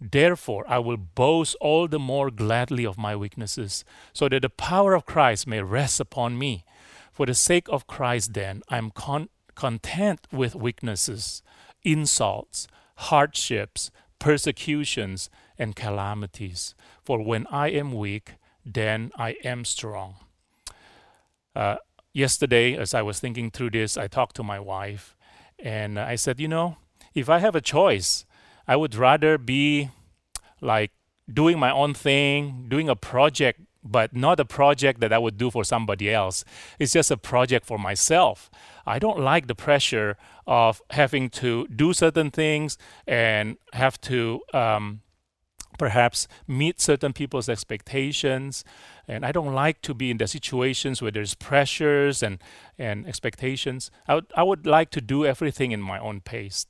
Therefore, 0.00 0.64
I 0.68 0.78
will 0.78 0.98
boast 0.98 1.56
all 1.60 1.88
the 1.88 1.98
more 1.98 2.30
gladly 2.30 2.84
of 2.84 2.98
my 2.98 3.16
weaknesses, 3.16 3.84
so 4.12 4.28
that 4.28 4.42
the 4.42 4.50
power 4.50 4.94
of 4.94 5.06
Christ 5.06 5.46
may 5.46 5.62
rest 5.62 6.00
upon 6.00 6.38
me. 6.38 6.64
For 7.12 7.24
the 7.24 7.34
sake 7.34 7.66
of 7.68 7.86
Christ, 7.86 8.34
then, 8.34 8.62
I 8.68 8.76
am 8.76 8.90
con- 8.90 9.30
content 9.54 10.26
with 10.30 10.54
weaknesses, 10.54 11.42
insults, 11.82 12.68
hardships, 12.96 13.90
persecutions, 14.18 15.30
and 15.58 15.74
calamities. 15.74 16.74
For 17.02 17.22
when 17.22 17.46
I 17.46 17.70
am 17.70 17.92
weak, 17.92 18.34
then 18.66 19.12
I 19.16 19.36
am 19.44 19.64
strong. 19.64 20.16
Uh, 21.54 21.76
yesterday, 22.12 22.76
as 22.76 22.92
I 22.92 23.00
was 23.00 23.18
thinking 23.18 23.50
through 23.50 23.70
this, 23.70 23.96
I 23.96 24.08
talked 24.08 24.36
to 24.36 24.42
my 24.42 24.60
wife, 24.60 25.16
and 25.58 25.98
I 25.98 26.16
said, 26.16 26.38
You 26.38 26.48
know, 26.48 26.76
if 27.14 27.30
I 27.30 27.38
have 27.38 27.54
a 27.54 27.62
choice, 27.62 28.25
I 28.66 28.76
would 28.76 28.94
rather 28.94 29.38
be 29.38 29.90
like 30.60 30.92
doing 31.32 31.58
my 31.58 31.70
own 31.70 31.94
thing, 31.94 32.66
doing 32.68 32.88
a 32.88 32.96
project, 32.96 33.60
but 33.82 34.14
not 34.14 34.40
a 34.40 34.44
project 34.44 35.00
that 35.00 35.12
I 35.12 35.18
would 35.18 35.36
do 35.36 35.50
for 35.50 35.64
somebody 35.64 36.12
else. 36.12 36.44
It's 36.78 36.92
just 36.92 37.10
a 37.10 37.16
project 37.16 37.66
for 37.66 37.78
myself. 37.78 38.50
I 38.84 38.98
don't 38.98 39.20
like 39.20 39.46
the 39.46 39.54
pressure 39.54 40.16
of 40.46 40.82
having 40.90 41.30
to 41.30 41.66
do 41.68 41.92
certain 41.92 42.30
things 42.30 42.78
and 43.06 43.56
have 43.72 44.00
to 44.02 44.40
um, 44.52 45.02
perhaps 45.78 46.26
meet 46.46 46.80
certain 46.80 47.12
people's 47.12 47.48
expectations. 47.48 48.64
And 49.06 49.24
I 49.24 49.32
don't 49.32 49.54
like 49.54 49.82
to 49.82 49.94
be 49.94 50.10
in 50.10 50.18
the 50.18 50.26
situations 50.26 51.00
where 51.00 51.10
there's 51.10 51.34
pressures 51.34 52.22
and, 52.22 52.38
and 52.78 53.06
expectations. 53.06 53.90
I 54.08 54.16
would, 54.16 54.26
I 54.36 54.42
would 54.42 54.66
like 54.66 54.90
to 54.90 55.00
do 55.00 55.24
everything 55.24 55.72
in 55.72 55.80
my 55.80 55.98
own 55.98 56.20
pace. 56.20 56.66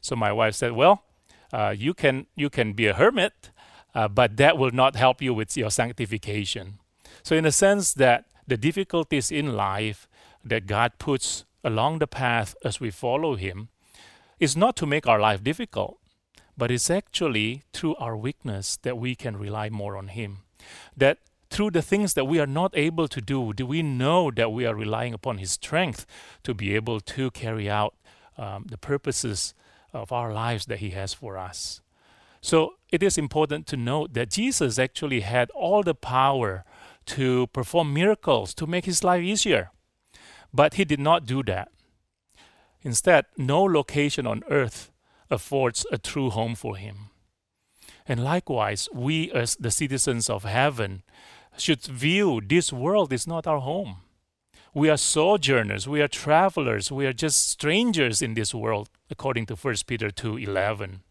So 0.00 0.16
my 0.16 0.32
wife 0.32 0.54
said, 0.54 0.72
Well, 0.72 1.04
uh, 1.52 1.74
you 1.76 1.94
can 1.94 2.26
you 2.36 2.50
can 2.50 2.72
be 2.72 2.86
a 2.86 2.94
hermit, 2.94 3.50
uh, 3.94 4.08
but 4.08 4.36
that 4.36 4.58
will 4.58 4.70
not 4.70 4.96
help 4.96 5.22
you 5.22 5.32
with 5.34 5.56
your 5.56 5.70
sanctification. 5.70 6.78
So 7.22 7.36
in 7.36 7.44
a 7.44 7.52
sense 7.52 7.92
that 7.94 8.26
the 8.46 8.56
difficulties 8.56 9.30
in 9.30 9.54
life 9.54 10.08
that 10.44 10.66
God 10.66 10.92
puts 10.98 11.44
along 11.64 11.98
the 11.98 12.06
path 12.06 12.54
as 12.64 12.80
we 12.80 12.90
follow 12.90 13.34
Him 13.36 13.68
is 14.38 14.56
not 14.56 14.76
to 14.76 14.86
make 14.86 15.06
our 15.06 15.20
life 15.20 15.42
difficult, 15.42 15.98
but 16.56 16.70
it's 16.70 16.90
actually 16.90 17.64
through 17.72 17.96
our 17.96 18.16
weakness 18.16 18.78
that 18.82 18.98
we 18.98 19.14
can 19.14 19.36
rely 19.36 19.68
more 19.68 19.96
on 19.96 20.08
Him. 20.08 20.38
That 20.96 21.18
through 21.50 21.72
the 21.72 21.82
things 21.82 22.14
that 22.14 22.26
we 22.26 22.38
are 22.38 22.46
not 22.46 22.76
able 22.76 23.08
to 23.08 23.20
do, 23.20 23.52
do 23.52 23.66
we 23.66 23.82
know 23.82 24.30
that 24.30 24.52
we 24.52 24.66
are 24.66 24.74
relying 24.74 25.14
upon 25.14 25.38
His 25.38 25.52
strength 25.52 26.06
to 26.44 26.54
be 26.54 26.74
able 26.74 27.00
to 27.00 27.30
carry 27.30 27.68
out 27.68 27.94
um, 28.36 28.66
the 28.68 28.78
purposes 28.78 29.54
of 29.92 30.12
our 30.12 30.32
lives 30.32 30.66
that 30.66 30.78
He 30.78 30.90
has 30.90 31.14
for 31.14 31.38
us. 31.38 31.80
So 32.40 32.74
it 32.90 33.02
is 33.02 33.18
important 33.18 33.66
to 33.68 33.76
note 33.76 34.14
that 34.14 34.30
Jesus 34.30 34.78
actually 34.78 35.20
had 35.20 35.50
all 35.50 35.82
the 35.82 35.94
power 35.94 36.64
to 37.06 37.46
perform 37.48 37.92
miracles 37.92 38.54
to 38.54 38.66
make 38.66 38.84
His 38.84 39.02
life 39.02 39.22
easier. 39.22 39.70
But 40.52 40.74
He 40.74 40.84
did 40.84 41.00
not 41.00 41.26
do 41.26 41.42
that. 41.44 41.70
Instead, 42.82 43.26
no 43.36 43.62
location 43.62 44.26
on 44.26 44.44
earth 44.50 44.90
affords 45.30 45.84
a 45.90 45.98
true 45.98 46.30
home 46.30 46.54
for 46.54 46.76
Him. 46.76 47.10
And 48.06 48.24
likewise, 48.24 48.88
we 48.94 49.30
as 49.32 49.56
the 49.56 49.70
citizens 49.70 50.30
of 50.30 50.44
heaven 50.44 51.02
should 51.58 51.82
view 51.82 52.40
this 52.40 52.72
world 52.72 53.12
is 53.12 53.26
not 53.26 53.46
our 53.46 53.60
home. 53.60 53.96
We 54.72 54.88
are 54.88 54.96
sojourners, 54.96 55.88
we 55.88 56.00
are 56.00 56.08
travelers, 56.08 56.92
we 56.92 57.04
are 57.06 57.12
just 57.12 57.48
strangers 57.48 58.22
in 58.22 58.34
this 58.34 58.54
world, 58.54 58.88
according 59.10 59.46
to 59.46 59.56
1 59.56 59.86
Peter 59.86 60.10
2:11. 60.10 61.02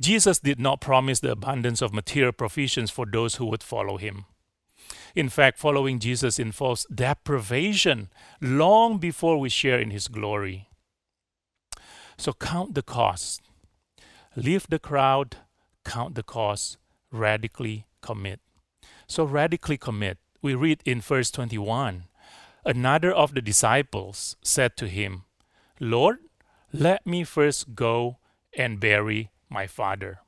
Jesus 0.00 0.38
did 0.40 0.58
not 0.58 0.80
promise 0.80 1.20
the 1.20 1.30
abundance 1.30 1.80
of 1.80 1.92
material 1.92 2.32
provisions 2.32 2.90
for 2.90 3.06
those 3.06 3.36
who 3.36 3.46
would 3.46 3.62
follow 3.62 3.96
him. 3.96 4.24
In 5.14 5.28
fact, 5.28 5.58
following 5.58 6.00
Jesus 6.00 6.38
involves 6.38 6.86
deprivation 6.92 8.08
long 8.40 8.98
before 8.98 9.38
we 9.38 9.48
share 9.48 9.78
in 9.78 9.90
his 9.90 10.08
glory. 10.08 10.68
So 12.16 12.32
count 12.32 12.74
the 12.74 12.82
cost. 12.82 13.42
Leave 14.36 14.66
the 14.68 14.80
crowd, 14.80 15.36
count 15.84 16.16
the 16.16 16.24
cost, 16.24 16.78
radically 17.12 17.86
commit. 18.00 18.40
So 19.06 19.24
radically 19.24 19.78
commit. 19.78 20.18
We 20.42 20.54
read 20.54 20.82
in 20.84 21.00
verse 21.00 21.30
21 21.30 22.04
Another 22.66 23.12
of 23.12 23.34
the 23.34 23.42
disciples 23.42 24.36
said 24.42 24.76
to 24.78 24.88
him, 24.88 25.24
Lord, 25.78 26.18
let 26.74 27.06
me 27.06 27.22
first 27.22 27.76
go 27.76 28.18
and 28.58 28.80
bury 28.80 29.30
my 29.48 29.68
father. 29.68 30.18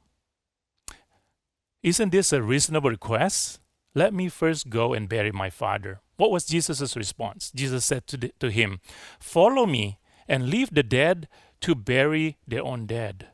Isn't 1.83 2.11
this 2.11 2.33
a 2.33 2.41
reasonable 2.41 2.91
request? 2.91 3.59
Let 3.97 4.15
me 4.15 4.29
first 4.29 4.71
go 4.71 4.95
and 4.95 5.09
bury 5.09 5.33
my 5.33 5.51
father. 5.51 6.01
What 6.17 6.31
was 6.31 6.47
Jesus' 6.47 6.97
response? 6.97 7.51
Jesus 7.53 7.85
said 7.85 8.07
to, 8.07 8.17
the, 8.17 8.33
to 8.39 8.51
him, 8.51 8.79
Follow 9.19 9.67
me 9.67 9.99
and 10.29 10.49
leave 10.49 10.71
the 10.73 10.85
dead 10.85 11.27
to 11.63 11.75
bury 11.75 12.37
their 12.47 12.63
own 12.63 12.87
dead. 12.87 13.29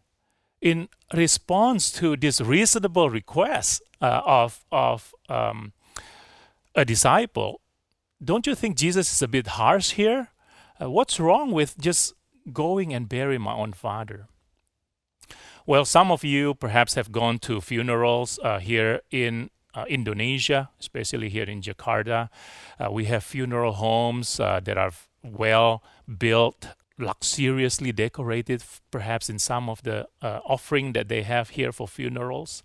In 0.63 0.89
response 1.13 1.93
to 1.93 2.17
this 2.17 2.41
reasonable 2.41 3.11
request 3.11 3.83
uh, 4.01 4.23
of, 4.25 4.65
of 4.73 5.15
um, 5.29 5.75
a 6.75 6.87
disciple, 6.87 7.61
don't 8.25 8.47
you 8.47 8.55
think 8.55 8.77
Jesus 8.77 9.13
is 9.13 9.21
a 9.21 9.29
bit 9.29 9.49
harsh 9.49 9.93
here? 9.93 10.29
Uh, 10.81 10.89
what's 10.89 11.21
wrong 11.21 11.53
with 11.53 11.77
just 11.79 12.15
going 12.53 12.95
and 12.95 13.09
burying 13.09 13.43
my 13.43 13.55
own 13.55 13.73
father? 13.73 14.29
Well, 15.67 15.85
some 15.85 16.11
of 16.11 16.25
you 16.25 16.55
perhaps 16.55 16.95
have 16.95 17.13
gone 17.13 17.39
to 17.41 17.61
funerals 17.61 18.39
uh, 18.43 18.59
here 18.59 19.03
in 19.11 19.51
uh, 19.75 19.85
Indonesia, 19.89 20.71
especially 20.81 21.29
here 21.29 21.45
in 21.45 21.63
Jakarta. 21.63 22.29
Uh, 22.79 22.91
we 22.91 23.05
have 23.07 23.23
funeral 23.23 23.75
homes 23.75 24.41
uh, 24.41 24.61
that 24.65 24.77
are 24.77 24.93
well 25.23 25.83
built, 26.19 26.69
luxuriously 26.99 27.93
decorated, 27.93 28.65
perhaps 28.91 29.31
in 29.31 29.39
some 29.39 29.71
of 29.71 29.83
the 29.83 30.09
uh, 30.21 30.41
offering 30.45 30.93
that 30.95 31.09
they 31.09 31.23
have 31.23 31.51
here 31.51 31.73
for 31.73 31.87
funerals. 31.87 32.63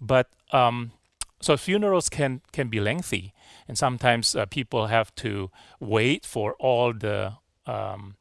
But 0.00 0.28
um, 0.52 0.92
so 1.40 1.56
funerals 1.56 2.08
can 2.08 2.42
can 2.52 2.68
be 2.68 2.80
lengthy, 2.80 3.32
and 3.66 3.78
sometimes 3.78 4.36
uh, 4.36 4.46
people 4.46 4.86
have 4.86 5.14
to 5.16 5.50
wait 5.80 6.26
for 6.26 6.54
all 6.58 6.92
the 6.92 7.34
um, 7.66 8.16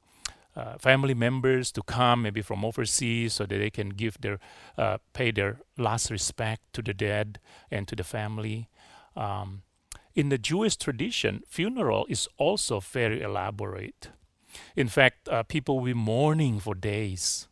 uh, 0.58 0.78
family 0.80 1.14
members 1.14 1.72
to 1.72 1.84
come, 1.84 2.24
maybe 2.24 2.42
from 2.42 2.66
overseas, 2.66 3.34
so 3.34 3.46
that 3.46 3.58
they 3.58 3.70
can 3.70 3.90
give 3.90 4.20
their 4.22 4.40
uh, 4.78 4.98
pay 5.14 5.32
their 5.32 5.60
last 5.78 6.10
respect 6.10 6.62
to 6.74 6.82
the 6.82 6.94
dead 6.94 7.40
and 7.70 7.88
to 7.88 7.96
the 7.96 8.04
family. 8.04 8.68
Um, 9.16 9.62
in 10.16 10.30
the 10.30 10.40
Jewish 10.40 10.76
tradition, 10.76 11.44
funeral 11.48 12.08
is 12.10 12.28
also 12.38 12.80
very 12.80 13.22
elaborate. 13.22 14.10
In 14.76 14.88
fact, 14.88 15.30
uh, 15.30 15.44
people 15.44 15.78
will 15.78 15.86
be 15.86 15.94
mourning 15.94 16.60
for 16.60 16.74
days. 16.74 17.48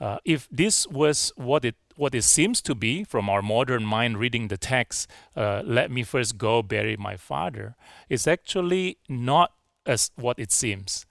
Uh, 0.00 0.18
if 0.24 0.48
this 0.50 0.86
was 0.86 1.32
what 1.36 1.64
it 1.64 1.76
what 1.96 2.14
it 2.14 2.24
seems 2.24 2.60
to 2.62 2.74
be 2.74 3.04
from 3.04 3.28
our 3.28 3.42
modern 3.42 3.84
mind 3.84 4.18
reading 4.18 4.48
the 4.48 4.58
text, 4.58 5.10
uh, 5.34 5.62
let 5.64 5.90
me 5.90 6.02
first 6.02 6.36
go 6.36 6.62
bury 6.62 6.96
my 6.96 7.16
father, 7.16 7.74
is 8.08 8.26
actually 8.26 8.98
not 9.08 9.52
as 9.86 10.10
what 10.16 10.38
it 10.38 10.52
seems. 10.52 11.06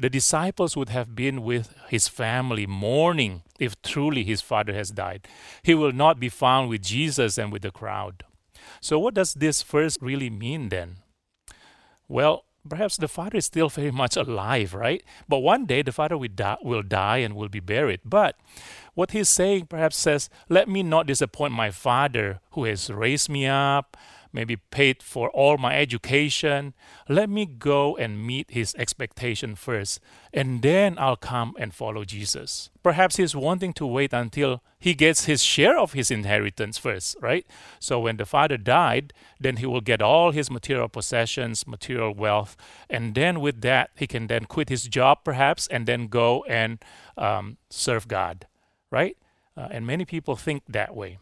The 0.00 0.10
disciples 0.10 0.76
would 0.76 0.88
have 0.88 1.14
been 1.14 1.42
with 1.42 1.74
his 1.88 2.08
family 2.08 2.66
mourning 2.66 3.42
if 3.58 3.80
truly 3.82 4.24
his 4.24 4.40
father 4.40 4.72
has 4.72 4.90
died. 4.90 5.28
He 5.62 5.74
will 5.74 5.92
not 5.92 6.18
be 6.18 6.30
found 6.30 6.70
with 6.70 6.82
Jesus 6.82 7.36
and 7.36 7.52
with 7.52 7.62
the 7.62 7.70
crowd. 7.70 8.24
So, 8.80 8.98
what 8.98 9.14
does 9.14 9.34
this 9.34 9.62
verse 9.62 9.98
really 10.00 10.30
mean 10.30 10.70
then? 10.70 10.96
Well, 12.08 12.44
perhaps 12.66 12.96
the 12.96 13.08
father 13.08 13.38
is 13.38 13.46
still 13.46 13.68
very 13.68 13.90
much 13.90 14.16
alive, 14.16 14.72
right? 14.74 15.02
But 15.28 15.40
one 15.40 15.66
day 15.66 15.82
the 15.82 15.92
father 15.92 16.16
will 16.16 16.32
die, 16.34 16.56
will 16.62 16.82
die 16.82 17.18
and 17.18 17.36
will 17.36 17.48
be 17.48 17.60
buried. 17.60 18.00
But 18.04 18.36
what 18.94 19.10
he's 19.10 19.28
saying 19.28 19.66
perhaps 19.66 19.98
says, 19.98 20.30
Let 20.48 20.68
me 20.68 20.82
not 20.82 21.06
disappoint 21.06 21.52
my 21.52 21.70
father 21.70 22.40
who 22.52 22.64
has 22.64 22.90
raised 22.90 23.28
me 23.28 23.46
up, 23.46 23.98
maybe 24.32 24.56
paid 24.56 25.02
for 25.02 25.30
all 25.30 25.58
my 25.58 25.76
education. 25.76 26.74
Let 27.08 27.28
me 27.28 27.46
go 27.46 27.96
and 27.96 28.24
meet 28.24 28.50
his 28.50 28.74
expectation 28.76 29.54
first, 29.54 30.00
and 30.32 30.62
then 30.62 30.96
I'll 30.98 31.16
come 31.16 31.54
and 31.58 31.74
follow 31.74 32.04
Jesus. 32.04 32.70
Perhaps 32.82 33.16
he's 33.16 33.36
wanting 33.36 33.72
to 33.74 33.86
wait 33.86 34.12
until 34.12 34.62
he 34.78 34.94
gets 34.94 35.26
his 35.26 35.42
share 35.42 35.78
of 35.78 35.92
his 35.92 36.10
inheritance 36.10 36.78
first, 36.78 37.16
right? 37.20 37.46
So 37.78 38.00
when 38.00 38.16
the 38.16 38.24
father 38.24 38.56
died, 38.56 39.12
then 39.38 39.56
he 39.56 39.66
will 39.66 39.82
get 39.82 40.00
all 40.00 40.30
his 40.30 40.50
material 40.50 40.88
possessions, 40.88 41.66
material 41.66 42.14
wealth, 42.14 42.56
and 42.88 43.14
then 43.14 43.40
with 43.40 43.60
that, 43.60 43.90
he 43.96 44.06
can 44.06 44.28
then 44.28 44.44
quit 44.46 44.68
his 44.68 44.84
job 44.84 45.18
perhaps 45.24 45.66
and 45.66 45.86
then 45.86 46.06
go 46.06 46.44
and 46.44 46.78
um, 47.18 47.58
serve 47.68 48.08
God, 48.08 48.46
right? 48.90 49.16
Uh, 49.56 49.68
and 49.70 49.86
many 49.86 50.04
people 50.04 50.36
think 50.36 50.62
that 50.68 50.94
way. 50.94 51.18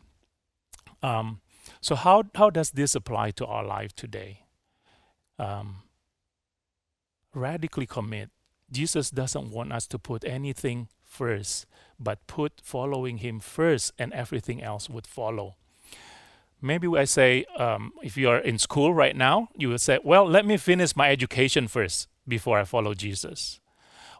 Um, 1.02 1.40
so 1.80 1.94
how 1.94 2.24
how 2.34 2.50
does 2.50 2.70
this 2.70 2.94
apply 2.94 3.32
to 3.32 3.46
our 3.46 3.64
life 3.64 3.94
today? 3.94 4.44
Um, 5.38 5.82
radically 7.34 7.86
commit. 7.86 8.30
Jesus 8.70 9.10
doesn't 9.10 9.50
want 9.50 9.72
us 9.72 9.86
to 9.88 9.98
put 9.98 10.24
anything 10.24 10.88
first, 11.04 11.66
but 11.98 12.26
put 12.26 12.60
following 12.62 13.18
Him 13.18 13.40
first, 13.40 13.92
and 13.98 14.12
everything 14.12 14.62
else 14.62 14.90
would 14.90 15.06
follow. 15.06 15.56
Maybe 16.60 16.88
I 16.88 17.04
say, 17.04 17.44
um, 17.56 17.92
if 18.02 18.16
you 18.16 18.28
are 18.28 18.38
in 18.38 18.58
school 18.58 18.92
right 18.92 19.14
now, 19.14 19.48
you 19.54 19.68
will 19.68 19.78
say, 19.78 20.00
well, 20.02 20.26
let 20.28 20.44
me 20.44 20.56
finish 20.56 20.96
my 20.96 21.08
education 21.10 21.68
first 21.68 22.08
before 22.26 22.58
I 22.58 22.64
follow 22.64 22.94
Jesus. 22.94 23.60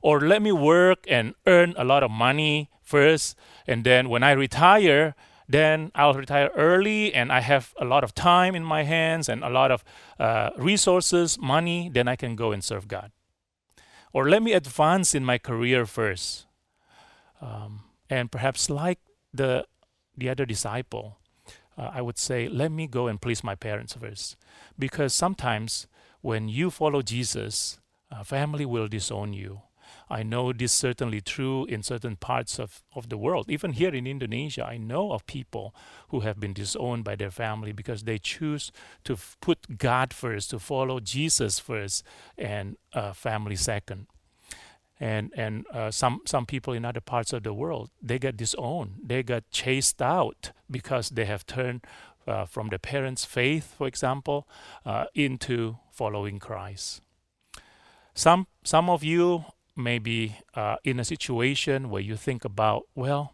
Or 0.03 0.21
let 0.21 0.41
me 0.41 0.53
work 0.53 1.05
and 1.09 1.35
earn 1.47 1.75
a 1.77 1.85
lot 1.85 2.05
of 2.05 2.13
money 2.13 2.71
first, 2.81 3.37
and 3.67 3.85
then 3.85 4.09
when 4.09 4.23
I 4.23 4.31
retire, 4.33 5.15
then 5.49 5.91
I'll 5.95 6.13
retire 6.13 6.51
early 6.55 7.15
and 7.15 7.33
I 7.33 7.41
have 7.41 7.75
a 7.81 7.85
lot 7.85 8.05
of 8.05 8.15
time 8.15 8.55
in 8.55 8.63
my 8.63 8.83
hands 8.83 9.29
and 9.29 9.43
a 9.43 9.49
lot 9.49 9.71
of 9.71 9.83
uh, 10.19 10.51
resources, 10.59 11.39
money, 11.39 11.91
then 11.93 12.07
I 12.07 12.17
can 12.17 12.37
go 12.37 12.53
and 12.53 12.63
serve 12.63 12.87
God. 12.87 13.13
Or 14.13 14.29
let 14.29 14.43
me 14.43 14.53
advance 14.53 15.15
in 15.15 15.25
my 15.25 15.39
career 15.39 15.87
first. 15.87 16.47
Um, 17.41 17.85
and 18.11 18.31
perhaps, 18.31 18.69
like 18.69 18.99
the, 19.33 19.67
the 20.17 20.29
other 20.29 20.45
disciple, 20.45 21.19
uh, 21.79 21.91
I 21.95 22.03
would 22.03 22.19
say, 22.19 22.49
let 22.49 22.71
me 22.71 22.87
go 22.87 23.07
and 23.07 23.21
please 23.21 23.43
my 23.43 23.55
parents 23.55 23.95
first. 23.95 24.37
Because 24.79 25.15
sometimes 25.15 25.87
when 26.21 26.49
you 26.49 26.71
follow 26.71 27.01
Jesus, 27.01 27.79
uh, 28.11 28.23
family 28.23 28.67
will 28.67 28.89
disown 28.89 29.33
you 29.33 29.63
I 30.11 30.23
know 30.23 30.53
this 30.53 30.73
certainly 30.73 31.21
true 31.21 31.65
in 31.67 31.83
certain 31.83 32.17
parts 32.17 32.59
of, 32.59 32.83
of 32.95 33.09
the 33.09 33.19
world. 33.19 33.51
Even 33.51 33.73
here 33.73 33.95
in 33.95 34.07
Indonesia, 34.07 34.65
I 34.65 34.79
know 34.79 35.13
of 35.13 35.27
people 35.27 35.75
who 36.09 36.21
have 36.21 36.41
been 36.41 36.53
disowned 36.53 37.05
by 37.05 37.17
their 37.17 37.31
family 37.31 37.73
because 37.73 38.05
they 38.05 38.19
choose 38.19 38.73
to 39.05 39.15
f- 39.15 39.37
put 39.41 39.79
God 39.79 40.13
first, 40.13 40.51
to 40.51 40.59
follow 40.59 41.01
Jesus 41.01 41.59
first, 41.59 42.03
and 42.37 42.77
uh, 42.93 43.13
family 43.13 43.57
second. 43.57 44.07
And 45.01 45.33
and 45.37 45.65
uh, 45.73 45.93
some 45.93 46.23
some 46.27 46.45
people 46.45 46.73
in 46.75 46.85
other 46.85 47.01
parts 47.01 47.33
of 47.33 47.45
the 47.45 47.55
world 47.55 47.91
they 48.03 48.19
get 48.19 48.37
disowned, 48.37 48.95
they 49.05 49.23
got 49.23 49.49
chased 49.51 50.03
out 50.03 50.51
because 50.69 51.11
they 51.11 51.25
have 51.25 51.47
turned 51.47 51.87
uh, 52.27 52.45
from 52.45 52.69
the 52.69 52.79
parents' 52.79 53.25
faith, 53.25 53.75
for 53.79 53.87
example, 53.87 54.47
uh, 54.85 55.05
into 55.15 55.79
following 55.91 56.39
Christ. 56.39 57.01
Some 58.15 58.47
some 58.65 58.91
of 58.91 59.05
you 59.05 59.45
maybe 59.79 60.37
uh, 60.55 60.77
in 60.85 60.99
a 60.99 61.05
situation 61.05 61.89
where 61.89 62.03
you 62.03 62.17
think 62.17 62.45
about, 62.45 62.83
well, 62.95 63.33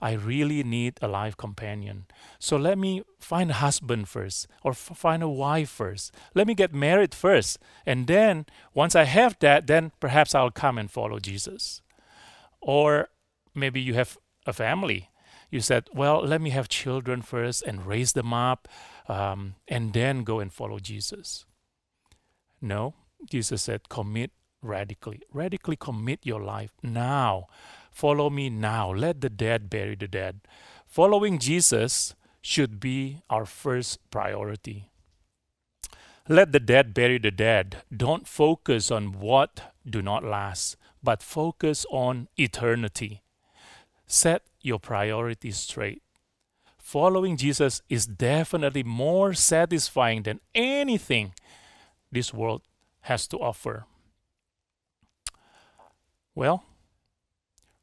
I 0.00 0.12
really 0.12 0.64
need 0.64 0.98
a 1.00 1.06
life 1.06 1.36
companion. 1.36 2.06
So 2.38 2.56
let 2.56 2.76
me 2.76 3.02
find 3.20 3.50
a 3.50 3.54
husband 3.54 4.08
first 4.08 4.48
or 4.64 4.72
f- 4.72 4.90
find 4.96 5.22
a 5.22 5.28
wife 5.28 5.70
first. 5.70 6.12
Let 6.34 6.46
me 6.46 6.54
get 6.54 6.74
married 6.74 7.14
first. 7.14 7.58
And 7.86 8.06
then 8.08 8.46
once 8.74 8.96
I 8.96 9.04
have 9.04 9.36
that, 9.40 9.68
then 9.68 9.92
perhaps 10.00 10.34
I'll 10.34 10.50
come 10.50 10.76
and 10.76 10.90
follow 10.90 11.20
Jesus. 11.20 11.82
Or 12.60 13.08
maybe 13.54 13.80
you 13.80 13.94
have 13.94 14.18
a 14.44 14.52
family. 14.52 15.10
You 15.50 15.60
said, 15.60 15.88
well, 15.94 16.20
let 16.20 16.40
me 16.40 16.50
have 16.50 16.68
children 16.68 17.22
first 17.22 17.62
and 17.62 17.86
raise 17.86 18.12
them 18.12 18.32
up 18.32 18.66
um, 19.08 19.54
and 19.68 19.92
then 19.92 20.24
go 20.24 20.40
and 20.40 20.52
follow 20.52 20.78
Jesus. 20.78 21.44
No, 22.60 22.94
Jesus 23.28 23.62
said, 23.62 23.88
commit 23.88 24.32
radically. 24.62 25.20
Radically 25.32 25.76
commit 25.76 26.20
your 26.24 26.40
life 26.40 26.72
now. 26.82 27.48
Follow 27.90 28.30
me 28.30 28.48
now. 28.48 28.92
Let 28.92 29.20
the 29.20 29.30
dead 29.30 29.68
bury 29.68 29.96
the 29.96 30.08
dead. 30.08 30.40
Following 30.86 31.38
Jesus 31.38 32.14
should 32.40 32.80
be 32.80 33.22
our 33.28 33.44
first 33.44 33.98
priority. 34.10 34.90
Let 36.28 36.52
the 36.52 36.60
dead 36.60 36.94
bury 36.94 37.18
the 37.18 37.30
dead. 37.30 37.82
Don't 37.94 38.28
focus 38.28 38.90
on 38.90 39.18
what 39.18 39.74
do 39.88 40.00
not 40.00 40.22
last, 40.22 40.76
but 41.02 41.22
focus 41.22 41.84
on 41.90 42.28
eternity. 42.36 43.22
Set 44.06 44.42
your 44.60 44.78
priorities 44.78 45.56
straight. 45.56 46.02
Following 46.78 47.36
Jesus 47.36 47.82
is 47.88 48.06
definitely 48.06 48.82
more 48.82 49.34
satisfying 49.34 50.22
than 50.22 50.40
anything 50.54 51.32
this 52.10 52.32
world 52.34 52.62
has 53.02 53.26
to 53.28 53.38
offer. 53.38 53.86
Well, 56.34 56.64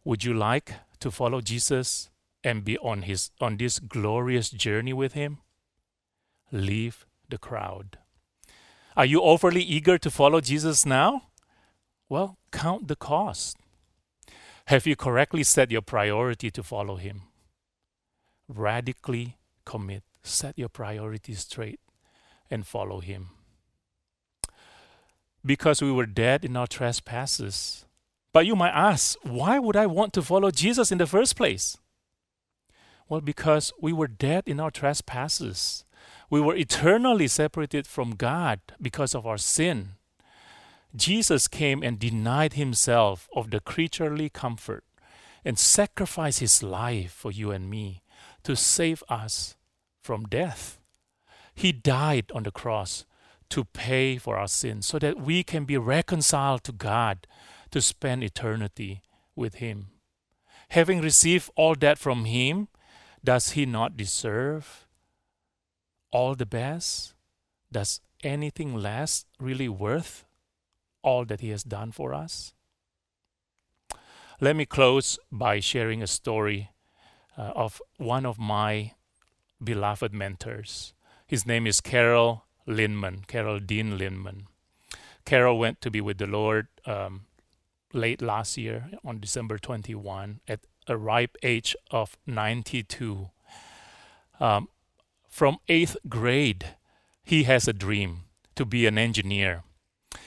would 0.03 0.23
you 0.23 0.33
like 0.33 0.73
to 0.99 1.11
follow 1.11 1.41
Jesus 1.41 2.09
and 2.43 2.63
be 2.63 2.77
on 2.79 3.03
his 3.03 3.31
on 3.39 3.57
this 3.57 3.79
glorious 3.79 4.49
journey 4.49 4.93
with 4.93 5.13
him? 5.13 5.39
Leave 6.51 7.05
the 7.29 7.37
crowd. 7.37 7.97
Are 8.97 9.05
you 9.05 9.21
overly 9.21 9.61
eager 9.61 9.97
to 9.97 10.09
follow 10.09 10.41
Jesus 10.41 10.85
now? 10.85 11.29
Well, 12.09 12.37
count 12.51 12.87
the 12.87 12.95
cost. 12.95 13.57
Have 14.65 14.87
you 14.87 14.95
correctly 14.95 15.43
set 15.43 15.71
your 15.71 15.81
priority 15.81 16.51
to 16.51 16.63
follow 16.63 16.95
him? 16.95 17.23
Radically 18.47 19.37
commit. 19.65 20.03
Set 20.23 20.57
your 20.57 20.69
priorities 20.69 21.39
straight 21.39 21.79
and 22.49 22.65
follow 22.65 22.99
him. 22.99 23.29
Because 25.45 25.81
we 25.81 25.91
were 25.91 26.05
dead 26.05 26.43
in 26.43 26.57
our 26.57 26.67
trespasses, 26.67 27.85
but 28.31 28.45
you 28.45 28.55
might 28.55 28.71
ask, 28.71 29.17
why 29.23 29.59
would 29.59 29.75
I 29.75 29.85
want 29.85 30.13
to 30.13 30.21
follow 30.21 30.51
Jesus 30.51 30.91
in 30.91 30.97
the 30.97 31.07
first 31.07 31.35
place? 31.35 31.77
Well, 33.07 33.21
because 33.21 33.73
we 33.81 33.91
were 33.91 34.07
dead 34.07 34.43
in 34.45 34.59
our 34.59 34.69
trespasses. 34.69 35.83
We 36.29 36.39
were 36.39 36.55
eternally 36.55 37.27
separated 37.27 37.87
from 37.87 38.11
God 38.11 38.59
because 38.79 39.15
of 39.15 39.25
our 39.25 39.39
sin. 39.39 39.93
Jesus 40.95 41.47
came 41.47 41.81
and 41.81 41.99
denied 41.99 42.53
himself 42.53 43.27
of 43.35 43.49
the 43.49 43.59
creaturely 43.59 44.29
comfort 44.29 44.83
and 45.43 45.57
sacrificed 45.57 46.39
his 46.39 46.61
life 46.61 47.11
for 47.11 47.31
you 47.31 47.51
and 47.51 47.69
me 47.69 48.03
to 48.43 48.55
save 48.55 49.03
us 49.09 49.55
from 50.01 50.23
death. 50.23 50.79
He 51.55 51.71
died 51.71 52.31
on 52.33 52.43
the 52.43 52.51
cross 52.51 53.05
to 53.49 53.65
pay 53.65 54.17
for 54.17 54.37
our 54.37 54.47
sins 54.47 54.85
so 54.85 54.99
that 54.99 55.19
we 55.19 55.43
can 55.43 55.65
be 55.65 55.77
reconciled 55.77 56.63
to 56.65 56.71
God 56.71 57.25
to 57.71 57.81
spend 57.81 58.23
eternity 58.23 59.01
with 59.35 59.55
Him. 59.55 59.87
Having 60.69 61.01
received 61.01 61.49
all 61.55 61.75
that 61.75 61.97
from 61.97 62.25
Him, 62.25 62.67
does 63.23 63.51
He 63.51 63.65
not 63.65 63.97
deserve 63.97 64.87
all 66.11 66.35
the 66.35 66.45
best? 66.45 67.13
Does 67.71 68.01
anything 68.23 68.75
less 68.75 69.25
really 69.39 69.69
worth 69.69 70.25
all 71.01 71.25
that 71.25 71.41
He 71.41 71.49
has 71.49 71.63
done 71.63 71.91
for 71.91 72.13
us? 72.13 72.53
Let 74.41 74.55
me 74.55 74.65
close 74.65 75.19
by 75.31 75.59
sharing 75.59 76.01
a 76.01 76.07
story 76.07 76.71
uh, 77.37 77.51
of 77.55 77.81
one 77.97 78.25
of 78.25 78.39
my 78.39 78.93
beloved 79.61 80.13
mentors. 80.13 80.93
His 81.27 81.45
name 81.45 81.67
is 81.67 81.81
Carol 81.81 82.45
Lindman, 82.65 83.25
Carol 83.27 83.59
Dean 83.59 83.97
Lindman. 83.97 84.47
Carol 85.25 85.59
went 85.59 85.81
to 85.81 85.91
be 85.91 86.01
with 86.01 86.17
the 86.17 86.25
Lord 86.25 86.67
um, 86.85 87.25
late 87.93 88.21
last 88.21 88.57
year 88.57 88.89
on 89.03 89.19
December 89.19 89.57
21 89.57 90.39
at 90.47 90.61
a 90.87 90.97
ripe 90.97 91.37
age 91.43 91.75
of 91.91 92.17
92. 92.25 93.29
Um, 94.39 94.69
from 95.27 95.57
eighth 95.67 95.97
grade, 96.07 96.75
he 97.23 97.43
has 97.43 97.67
a 97.67 97.73
dream 97.73 98.21
to 98.55 98.65
be 98.65 98.85
an 98.85 98.97
engineer. 98.97 99.63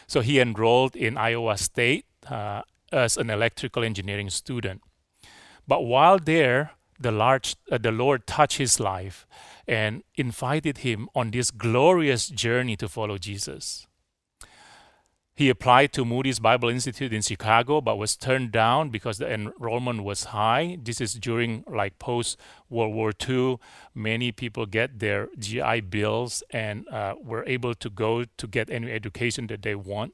So 0.06 0.20
he 0.20 0.40
enrolled 0.40 0.94
in 0.94 1.16
Iowa 1.16 1.56
State 1.56 2.06
uh, 2.28 2.62
as 2.92 3.16
an 3.16 3.30
electrical 3.30 3.82
engineering 3.82 4.30
student. 4.30 4.82
But 5.66 5.84
while 5.84 6.18
there, 6.18 6.72
the, 6.98 7.10
large, 7.10 7.56
uh, 7.70 7.78
the 7.78 7.92
Lord 7.92 8.26
touched 8.26 8.58
his 8.58 8.78
life 8.78 9.26
and 9.66 10.02
invited 10.14 10.78
him 10.78 11.08
on 11.14 11.30
this 11.30 11.50
glorious 11.50 12.28
journey 12.28 12.76
to 12.76 12.88
follow 12.88 13.18
Jesus. 13.18 13.86
He 15.34 15.48
applied 15.48 15.94
to 15.94 16.04
Moody's 16.04 16.38
Bible 16.38 16.68
Institute 16.68 17.12
in 17.12 17.22
Chicago, 17.22 17.80
but 17.80 17.96
was 17.96 18.16
turned 18.16 18.52
down 18.52 18.90
because 18.90 19.16
the 19.16 19.32
enrollment 19.32 20.04
was 20.04 20.24
high. 20.24 20.76
This 20.82 21.00
is 21.00 21.14
during 21.14 21.64
like 21.66 21.98
post 21.98 22.38
World 22.68 22.94
War 22.94 23.12
II. 23.26 23.56
Many 23.94 24.30
people 24.30 24.66
get 24.66 24.98
their 24.98 25.28
GI 25.38 25.82
bills 25.82 26.42
and 26.50 26.86
uh, 26.88 27.14
were 27.22 27.44
able 27.46 27.74
to 27.74 27.88
go 27.88 28.24
to 28.24 28.46
get 28.46 28.68
any 28.68 28.92
education 28.92 29.46
that 29.46 29.62
they 29.62 29.74
want. 29.74 30.12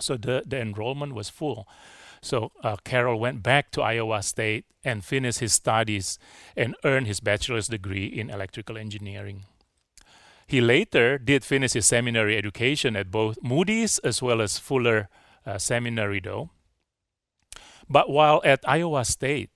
So 0.00 0.16
the, 0.16 0.44
the 0.46 0.60
enrollment 0.60 1.14
was 1.14 1.28
full. 1.28 1.66
So 2.22 2.52
uh, 2.62 2.76
went 3.16 3.42
back 3.42 3.72
to 3.72 3.82
Iowa 3.82 4.22
State 4.22 4.66
and 4.84 5.04
finished 5.04 5.40
his 5.40 5.52
studies 5.52 6.18
and 6.56 6.76
earned 6.84 7.08
his 7.08 7.18
bachelor's 7.18 7.66
degree 7.66 8.06
in 8.06 8.30
electrical 8.30 8.78
engineering. 8.78 9.46
He 10.48 10.60
later 10.60 11.18
did 11.18 11.44
finish 11.44 11.74
his 11.74 11.86
seminary 11.86 12.36
education 12.36 12.96
at 12.96 13.10
both 13.10 13.38
Moody's 13.42 13.98
as 13.98 14.22
well 14.22 14.40
as 14.40 14.58
Fuller 14.58 15.08
uh, 15.46 15.58
Seminary, 15.58 16.20
though. 16.20 16.50
But 17.88 18.08
while 18.08 18.40
at 18.44 18.60
Iowa 18.66 19.04
State, 19.04 19.50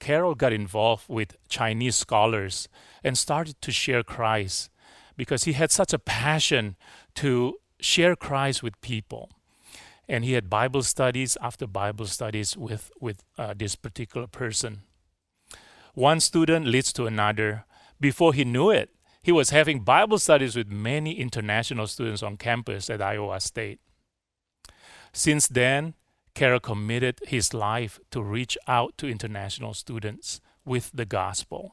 Carroll 0.00 0.34
got 0.34 0.52
involved 0.52 1.04
with 1.08 1.36
Chinese 1.48 1.96
scholars 1.96 2.68
and 3.02 3.16
started 3.16 3.60
to 3.62 3.72
share 3.72 4.02
Christ 4.02 4.70
because 5.16 5.44
he 5.44 5.54
had 5.54 5.70
such 5.70 5.94
a 5.94 5.98
passion 5.98 6.76
to 7.14 7.56
share 7.80 8.14
Christ 8.14 8.62
with 8.62 8.78
people 8.82 9.30
and 10.08 10.24
he 10.24 10.32
had 10.32 10.50
Bible 10.50 10.82
studies 10.82 11.36
after 11.40 11.66
Bible 11.66 12.06
studies 12.06 12.56
with 12.56 12.90
with 13.00 13.24
uh, 13.38 13.54
this 13.56 13.76
particular 13.76 14.26
person. 14.26 14.82
One 15.94 16.20
student 16.20 16.66
leads 16.66 16.92
to 16.94 17.06
another. 17.06 17.64
Before 18.00 18.34
he 18.34 18.44
knew 18.44 18.70
it, 18.70 18.90
he 19.24 19.32
was 19.32 19.48
having 19.48 19.80
Bible 19.80 20.18
studies 20.18 20.54
with 20.54 20.68
many 20.68 21.18
international 21.18 21.86
students 21.86 22.22
on 22.22 22.36
campus 22.36 22.90
at 22.90 23.00
Iowa 23.00 23.40
State. 23.40 23.80
Since 25.14 25.48
then, 25.48 25.94
Carroll 26.34 26.60
committed 26.60 27.20
his 27.26 27.54
life 27.54 27.98
to 28.10 28.22
reach 28.22 28.58
out 28.68 28.98
to 28.98 29.08
international 29.08 29.72
students 29.72 30.42
with 30.66 30.90
the 30.92 31.06
gospel. 31.06 31.72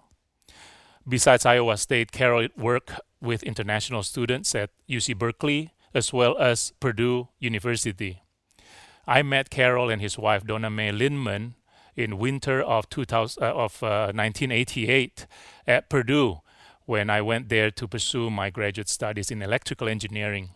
Besides 1.05 1.45
Iowa 1.45 1.75
State, 1.75 2.13
Carroll 2.13 2.47
worked 2.55 2.93
with 3.19 3.43
international 3.43 4.03
students 4.03 4.55
at 4.55 4.69
UC 4.89 5.17
Berkeley, 5.17 5.73
as 5.93 6.13
well 6.13 6.37
as 6.37 6.71
Purdue 6.79 7.27
University. 7.37 8.21
I 9.05 9.23
met 9.23 9.49
Carroll 9.49 9.89
and 9.89 10.01
his 10.01 10.17
wife 10.17 10.45
Donna 10.45 10.69
Mae 10.69 10.93
Lindman 10.93 11.55
in 11.97 12.17
winter 12.17 12.61
of 12.61 12.89
2000 12.89 13.43
uh, 13.43 13.47
of 13.47 13.83
uh, 13.83 14.13
1988 14.15 15.27
at 15.67 15.89
Purdue 15.89 16.39
when 16.91 17.09
I 17.09 17.21
went 17.21 17.47
there 17.47 17.71
to 17.71 17.87
pursue 17.87 18.29
my 18.29 18.49
graduate 18.49 18.89
studies 18.89 19.31
in 19.31 19.41
electrical 19.41 19.87
engineering. 19.87 20.49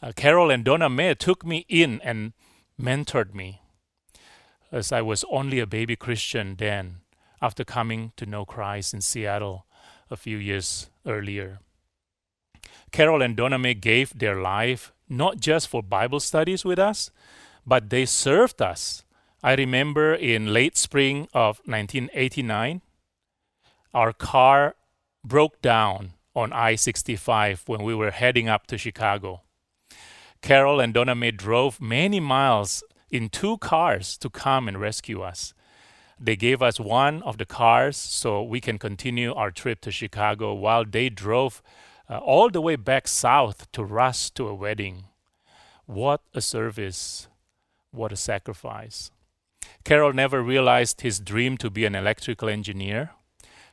Uh, 0.00 0.12
Carroll 0.14 0.52
and 0.52 0.64
Donna 0.64 0.88
Mae 0.88 1.14
took 1.14 1.44
me 1.44 1.66
in 1.68 2.00
and 2.04 2.32
mentored 2.80 3.34
me 3.34 3.60
as 4.70 4.92
I 4.92 5.02
was 5.02 5.24
only 5.28 5.58
a 5.58 5.66
baby 5.66 5.96
Christian 5.96 6.54
then 6.58 6.98
after 7.40 7.64
coming 7.64 8.12
to 8.18 8.24
know 8.24 8.44
Christ 8.44 8.94
in 8.94 9.00
Seattle 9.00 9.66
a 10.12 10.16
few 10.16 10.36
years 10.36 10.88
earlier. 11.04 11.58
Carol 12.92 13.20
and 13.20 13.36
Donna 13.36 13.58
Mae 13.58 13.74
gave 13.74 14.16
their 14.16 14.40
life 14.40 14.92
not 15.08 15.40
just 15.40 15.66
for 15.66 15.82
Bible 15.82 16.20
studies 16.20 16.64
with 16.64 16.78
us, 16.78 17.10
but 17.66 17.90
they 17.90 18.06
served 18.06 18.62
us. 18.62 19.02
I 19.42 19.54
remember 19.54 20.14
in 20.14 20.52
late 20.52 20.76
spring 20.76 21.26
of 21.34 21.60
1989, 21.66 22.80
our 23.92 24.12
car 24.12 24.76
broke 25.24 25.60
down 25.62 26.14
on 26.34 26.52
I 26.52 26.74
65 26.74 27.64
when 27.66 27.82
we 27.82 27.94
were 27.94 28.10
heading 28.10 28.48
up 28.48 28.66
to 28.68 28.78
Chicago. 28.78 29.42
Carol 30.40 30.80
and 30.80 30.92
Donna 30.92 31.14
Mae 31.14 31.30
drove 31.30 31.80
many 31.80 32.18
miles 32.18 32.82
in 33.10 33.28
two 33.28 33.58
cars 33.58 34.16
to 34.18 34.30
come 34.30 34.66
and 34.66 34.80
rescue 34.80 35.22
us. 35.22 35.54
They 36.18 36.36
gave 36.36 36.62
us 36.62 36.80
one 36.80 37.22
of 37.22 37.38
the 37.38 37.44
cars 37.44 37.96
so 37.96 38.42
we 38.42 38.60
can 38.60 38.78
continue 38.78 39.34
our 39.34 39.50
trip 39.50 39.80
to 39.82 39.90
Chicago 39.90 40.54
while 40.54 40.84
they 40.84 41.08
drove 41.08 41.62
uh, 42.08 42.18
all 42.18 42.48
the 42.50 42.60
way 42.60 42.76
back 42.76 43.06
south 43.08 43.70
to 43.72 43.84
rush 43.84 44.30
to 44.30 44.48
a 44.48 44.54
wedding. 44.54 45.04
What 45.86 46.22
a 46.34 46.40
service! 46.40 47.28
What 47.90 48.12
a 48.12 48.16
sacrifice! 48.16 49.10
Carol 49.84 50.12
never 50.12 50.42
realized 50.42 51.00
his 51.00 51.20
dream 51.20 51.56
to 51.58 51.70
be 51.70 51.84
an 51.84 51.94
electrical 51.94 52.48
engineer. 52.48 53.10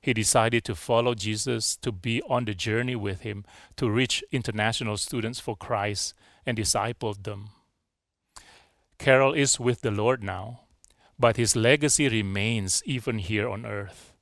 He 0.01 0.13
decided 0.13 0.63
to 0.65 0.75
follow 0.75 1.13
Jesus, 1.13 1.75
to 1.77 1.91
be 1.91 2.21
on 2.23 2.45
the 2.45 2.53
journey 2.53 2.95
with 2.95 3.21
him, 3.21 3.43
to 3.77 3.89
reach 3.89 4.23
international 4.31 4.97
students 4.97 5.39
for 5.39 5.55
Christ 5.55 6.13
and 6.45 6.55
disciple 6.55 7.13
them. 7.13 7.49
Carol 8.97 9.33
is 9.33 9.59
with 9.59 9.81
the 9.81 9.91
Lord 9.91 10.23
now, 10.23 10.61
but 11.17 11.37
his 11.37 11.55
legacy 11.55 12.07
remains 12.07 12.81
even 12.85 13.19
here 13.19 13.49
on 13.49 13.65
earth. 13.65 14.13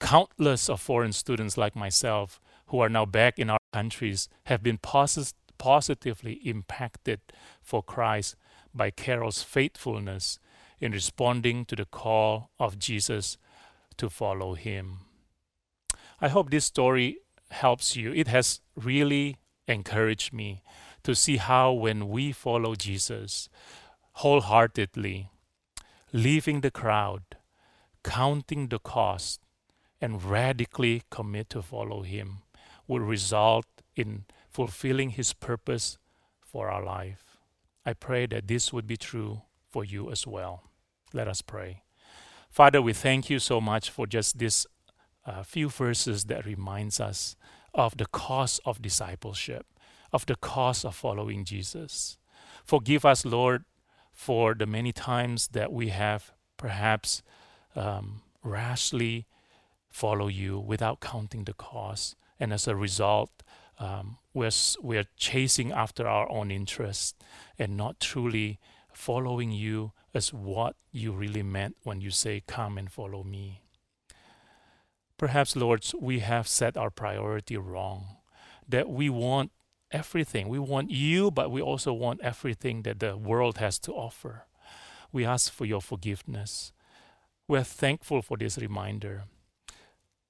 Countless 0.00 0.68
of 0.68 0.80
foreign 0.80 1.12
students 1.12 1.56
like 1.56 1.74
myself 1.74 2.40
who 2.66 2.80
are 2.80 2.88
now 2.88 3.04
back 3.04 3.38
in 3.38 3.50
our 3.50 3.58
countries 3.72 4.28
have 4.44 4.62
been 4.62 4.78
posit- 4.78 5.34
positively 5.58 6.34
impacted 6.44 7.20
for 7.60 7.82
Christ 7.82 8.36
by 8.72 8.90
Carol's 8.90 9.42
faithfulness 9.42 10.38
in 10.80 10.92
responding 10.92 11.64
to 11.64 11.74
the 11.74 11.84
call 11.84 12.50
of 12.60 12.78
Jesus 12.78 13.36
to 13.96 14.08
follow 14.08 14.54
him. 14.54 15.07
I 16.20 16.28
hope 16.28 16.50
this 16.50 16.64
story 16.64 17.18
helps 17.50 17.96
you. 17.96 18.12
It 18.12 18.28
has 18.28 18.60
really 18.74 19.36
encouraged 19.66 20.32
me 20.32 20.62
to 21.04 21.14
see 21.14 21.36
how, 21.36 21.72
when 21.72 22.08
we 22.08 22.32
follow 22.32 22.74
Jesus 22.74 23.48
wholeheartedly, 24.14 25.30
leaving 26.12 26.60
the 26.60 26.70
crowd, 26.70 27.22
counting 28.02 28.68
the 28.68 28.78
cost, 28.80 29.40
and 30.00 30.22
radically 30.22 31.02
commit 31.10 31.50
to 31.50 31.62
follow 31.62 32.02
him, 32.02 32.38
will 32.88 33.00
result 33.00 33.66
in 33.94 34.24
fulfilling 34.48 35.10
His 35.10 35.32
purpose 35.32 35.98
for 36.40 36.68
our 36.70 36.84
life. 36.84 37.36
I 37.84 37.92
pray 37.92 38.26
that 38.26 38.48
this 38.48 38.72
would 38.72 38.86
be 38.86 38.96
true 38.96 39.42
for 39.70 39.84
you 39.84 40.10
as 40.10 40.26
well. 40.26 40.64
Let 41.12 41.28
us 41.28 41.42
pray. 41.42 41.82
Father, 42.50 42.80
we 42.82 42.92
thank 42.92 43.30
you 43.30 43.38
so 43.38 43.60
much 43.60 43.90
for 43.90 44.06
just 44.06 44.38
this 44.38 44.66
uh, 45.28 45.42
few 45.42 45.68
verses 45.68 46.24
that 46.24 46.46
reminds 46.46 47.00
us 47.00 47.36
of 47.74 47.96
the 47.96 48.06
cost 48.06 48.60
of 48.64 48.80
discipleship, 48.80 49.66
of 50.12 50.26
the 50.26 50.36
cost 50.36 50.84
of 50.84 50.94
following 50.94 51.44
Jesus. 51.44 52.18
Forgive 52.64 53.04
us, 53.04 53.24
Lord, 53.24 53.64
for 54.12 54.54
the 54.54 54.66
many 54.66 54.92
times 54.92 55.48
that 55.48 55.72
we 55.72 55.88
have 55.88 56.32
perhaps 56.56 57.22
um, 57.76 58.22
rashly 58.42 59.26
follow 59.90 60.28
you 60.28 60.58
without 60.58 61.00
counting 61.00 61.44
the 61.44 61.52
cost 61.52 62.16
and 62.40 62.52
as 62.52 62.68
a 62.68 62.76
result, 62.76 63.30
um, 63.78 64.18
we're 64.32 64.50
we're 64.80 65.06
chasing 65.16 65.72
after 65.72 66.06
our 66.06 66.30
own 66.30 66.50
interests 66.50 67.14
and 67.58 67.76
not 67.76 68.00
truly 68.00 68.58
following 68.92 69.52
you 69.52 69.92
as 70.14 70.32
what 70.32 70.76
you 70.92 71.12
really 71.12 71.42
meant 71.42 71.76
when 71.82 72.00
you 72.00 72.10
say, 72.10 72.42
"Come 72.46 72.78
and 72.78 72.90
follow 72.90 73.24
me." 73.24 73.62
Perhaps, 75.18 75.56
Lord, 75.56 75.84
we 76.00 76.20
have 76.20 76.48
set 76.48 76.76
our 76.76 76.90
priority 76.90 77.56
wrong. 77.56 78.16
That 78.68 78.88
we 78.88 79.10
want 79.10 79.50
everything. 79.90 80.48
We 80.48 80.58
want 80.58 80.90
you, 80.90 81.30
but 81.30 81.50
we 81.50 81.60
also 81.60 81.92
want 81.92 82.20
everything 82.22 82.82
that 82.82 83.00
the 83.00 83.16
world 83.16 83.58
has 83.58 83.78
to 83.80 83.92
offer. 83.92 84.46
We 85.12 85.24
ask 85.24 85.52
for 85.52 85.64
your 85.64 85.80
forgiveness. 85.80 86.72
We're 87.48 87.64
thankful 87.64 88.22
for 88.22 88.36
this 88.36 88.58
reminder 88.58 89.24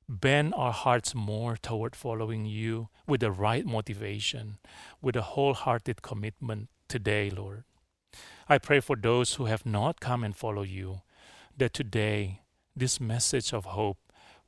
bend 0.09 0.55
our 0.57 0.72
hearts 0.72 1.14
more 1.14 1.57
toward 1.57 1.94
following 1.94 2.46
you 2.46 2.88
with 3.07 3.20
the 3.20 3.31
right 3.31 3.66
motivation, 3.66 4.57
with 5.03 5.14
a 5.16 5.20
wholehearted 5.22 6.01
commitment 6.01 6.68
today, 6.88 7.29
Lord. 7.29 7.64
I 8.48 8.57
pray 8.57 8.81
for 8.81 8.96
those 8.96 9.35
who 9.35 9.44
have 9.44 9.66
not 9.66 10.01
come 10.01 10.24
and 10.24 10.35
follow 10.35 10.62
you, 10.62 11.03
that 11.59 11.74
today, 11.74 12.40
this 12.74 12.98
message 12.98 13.53
of 13.53 13.66
hope, 13.66 13.98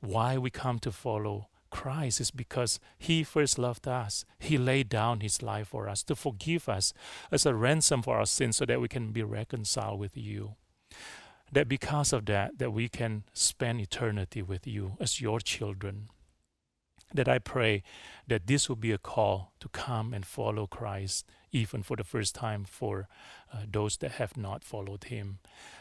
why 0.01 0.37
we 0.37 0.49
come 0.49 0.79
to 0.79 0.91
follow 0.91 1.47
Christ 1.69 2.19
is 2.19 2.31
because 2.31 2.79
He 2.97 3.23
first 3.23 3.57
loved 3.57 3.87
us. 3.87 4.25
He 4.39 4.57
laid 4.57 4.89
down 4.89 5.21
His 5.21 5.41
life 5.41 5.69
for 5.69 5.87
us 5.87 6.03
to 6.03 6.15
forgive 6.15 6.67
us 6.67 6.93
as 7.31 7.45
a 7.45 7.55
ransom 7.55 8.01
for 8.01 8.17
our 8.17 8.25
sins 8.25 8.57
so 8.57 8.65
that 8.65 8.81
we 8.81 8.89
can 8.89 9.11
be 9.11 9.23
reconciled 9.23 9.99
with 9.99 10.17
you 10.17 10.55
that 11.51 11.67
because 11.67 12.13
of 12.13 12.25
that 12.25 12.57
that 12.57 12.71
we 12.71 12.87
can 12.87 13.23
spend 13.33 13.81
eternity 13.81 14.41
with 14.41 14.65
you 14.65 14.95
as 14.99 15.21
your 15.21 15.39
children 15.39 16.07
that 17.13 17.27
I 17.27 17.39
pray 17.39 17.83
that 18.27 18.47
this 18.47 18.69
will 18.69 18.77
be 18.77 18.91
a 18.91 18.97
call 18.97 19.51
to 19.59 19.67
come 19.67 20.13
and 20.13 20.25
follow 20.25 20.65
Christ, 20.65 21.25
even 21.51 21.83
for 21.83 21.97
the 21.97 22.05
first 22.05 22.35
time 22.35 22.63
for 22.63 23.09
uh, 23.53 23.63
those 23.69 23.97
that 23.97 24.11
have 24.11 24.37
not 24.37 24.63
followed 24.63 25.05
Him. 25.05 25.39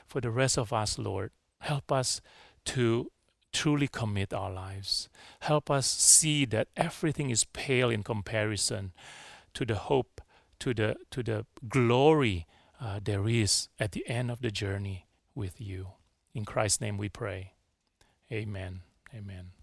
For 0.08 0.20
the 0.20 0.32
rest 0.32 0.58
of 0.58 0.72
us, 0.72 0.98
Lord, 0.98 1.30
help 1.60 1.92
us 1.92 2.20
to 2.64 3.12
truly 3.52 3.88
commit 3.88 4.32
our 4.32 4.50
lives. 4.50 5.08
Help 5.40 5.70
us 5.70 5.86
see 5.86 6.44
that 6.46 6.68
everything 6.76 7.30
is 7.30 7.44
pale 7.44 7.90
in 7.90 8.02
comparison 8.02 8.92
to 9.54 9.64
the 9.64 9.74
hope, 9.74 10.20
to 10.60 10.74
the 10.74 10.96
to 11.10 11.22
the 11.22 11.46
glory 11.68 12.46
uh, 12.80 13.00
there 13.02 13.28
is 13.28 13.68
at 13.78 13.92
the 13.92 14.08
end 14.08 14.30
of 14.30 14.40
the 14.40 14.50
journey 14.50 15.06
with 15.34 15.60
you. 15.60 15.88
In 16.34 16.44
Christ's 16.44 16.80
name 16.80 16.96
we 16.96 17.08
pray. 17.08 17.54
Amen. 18.32 18.80
Amen. 19.14 19.59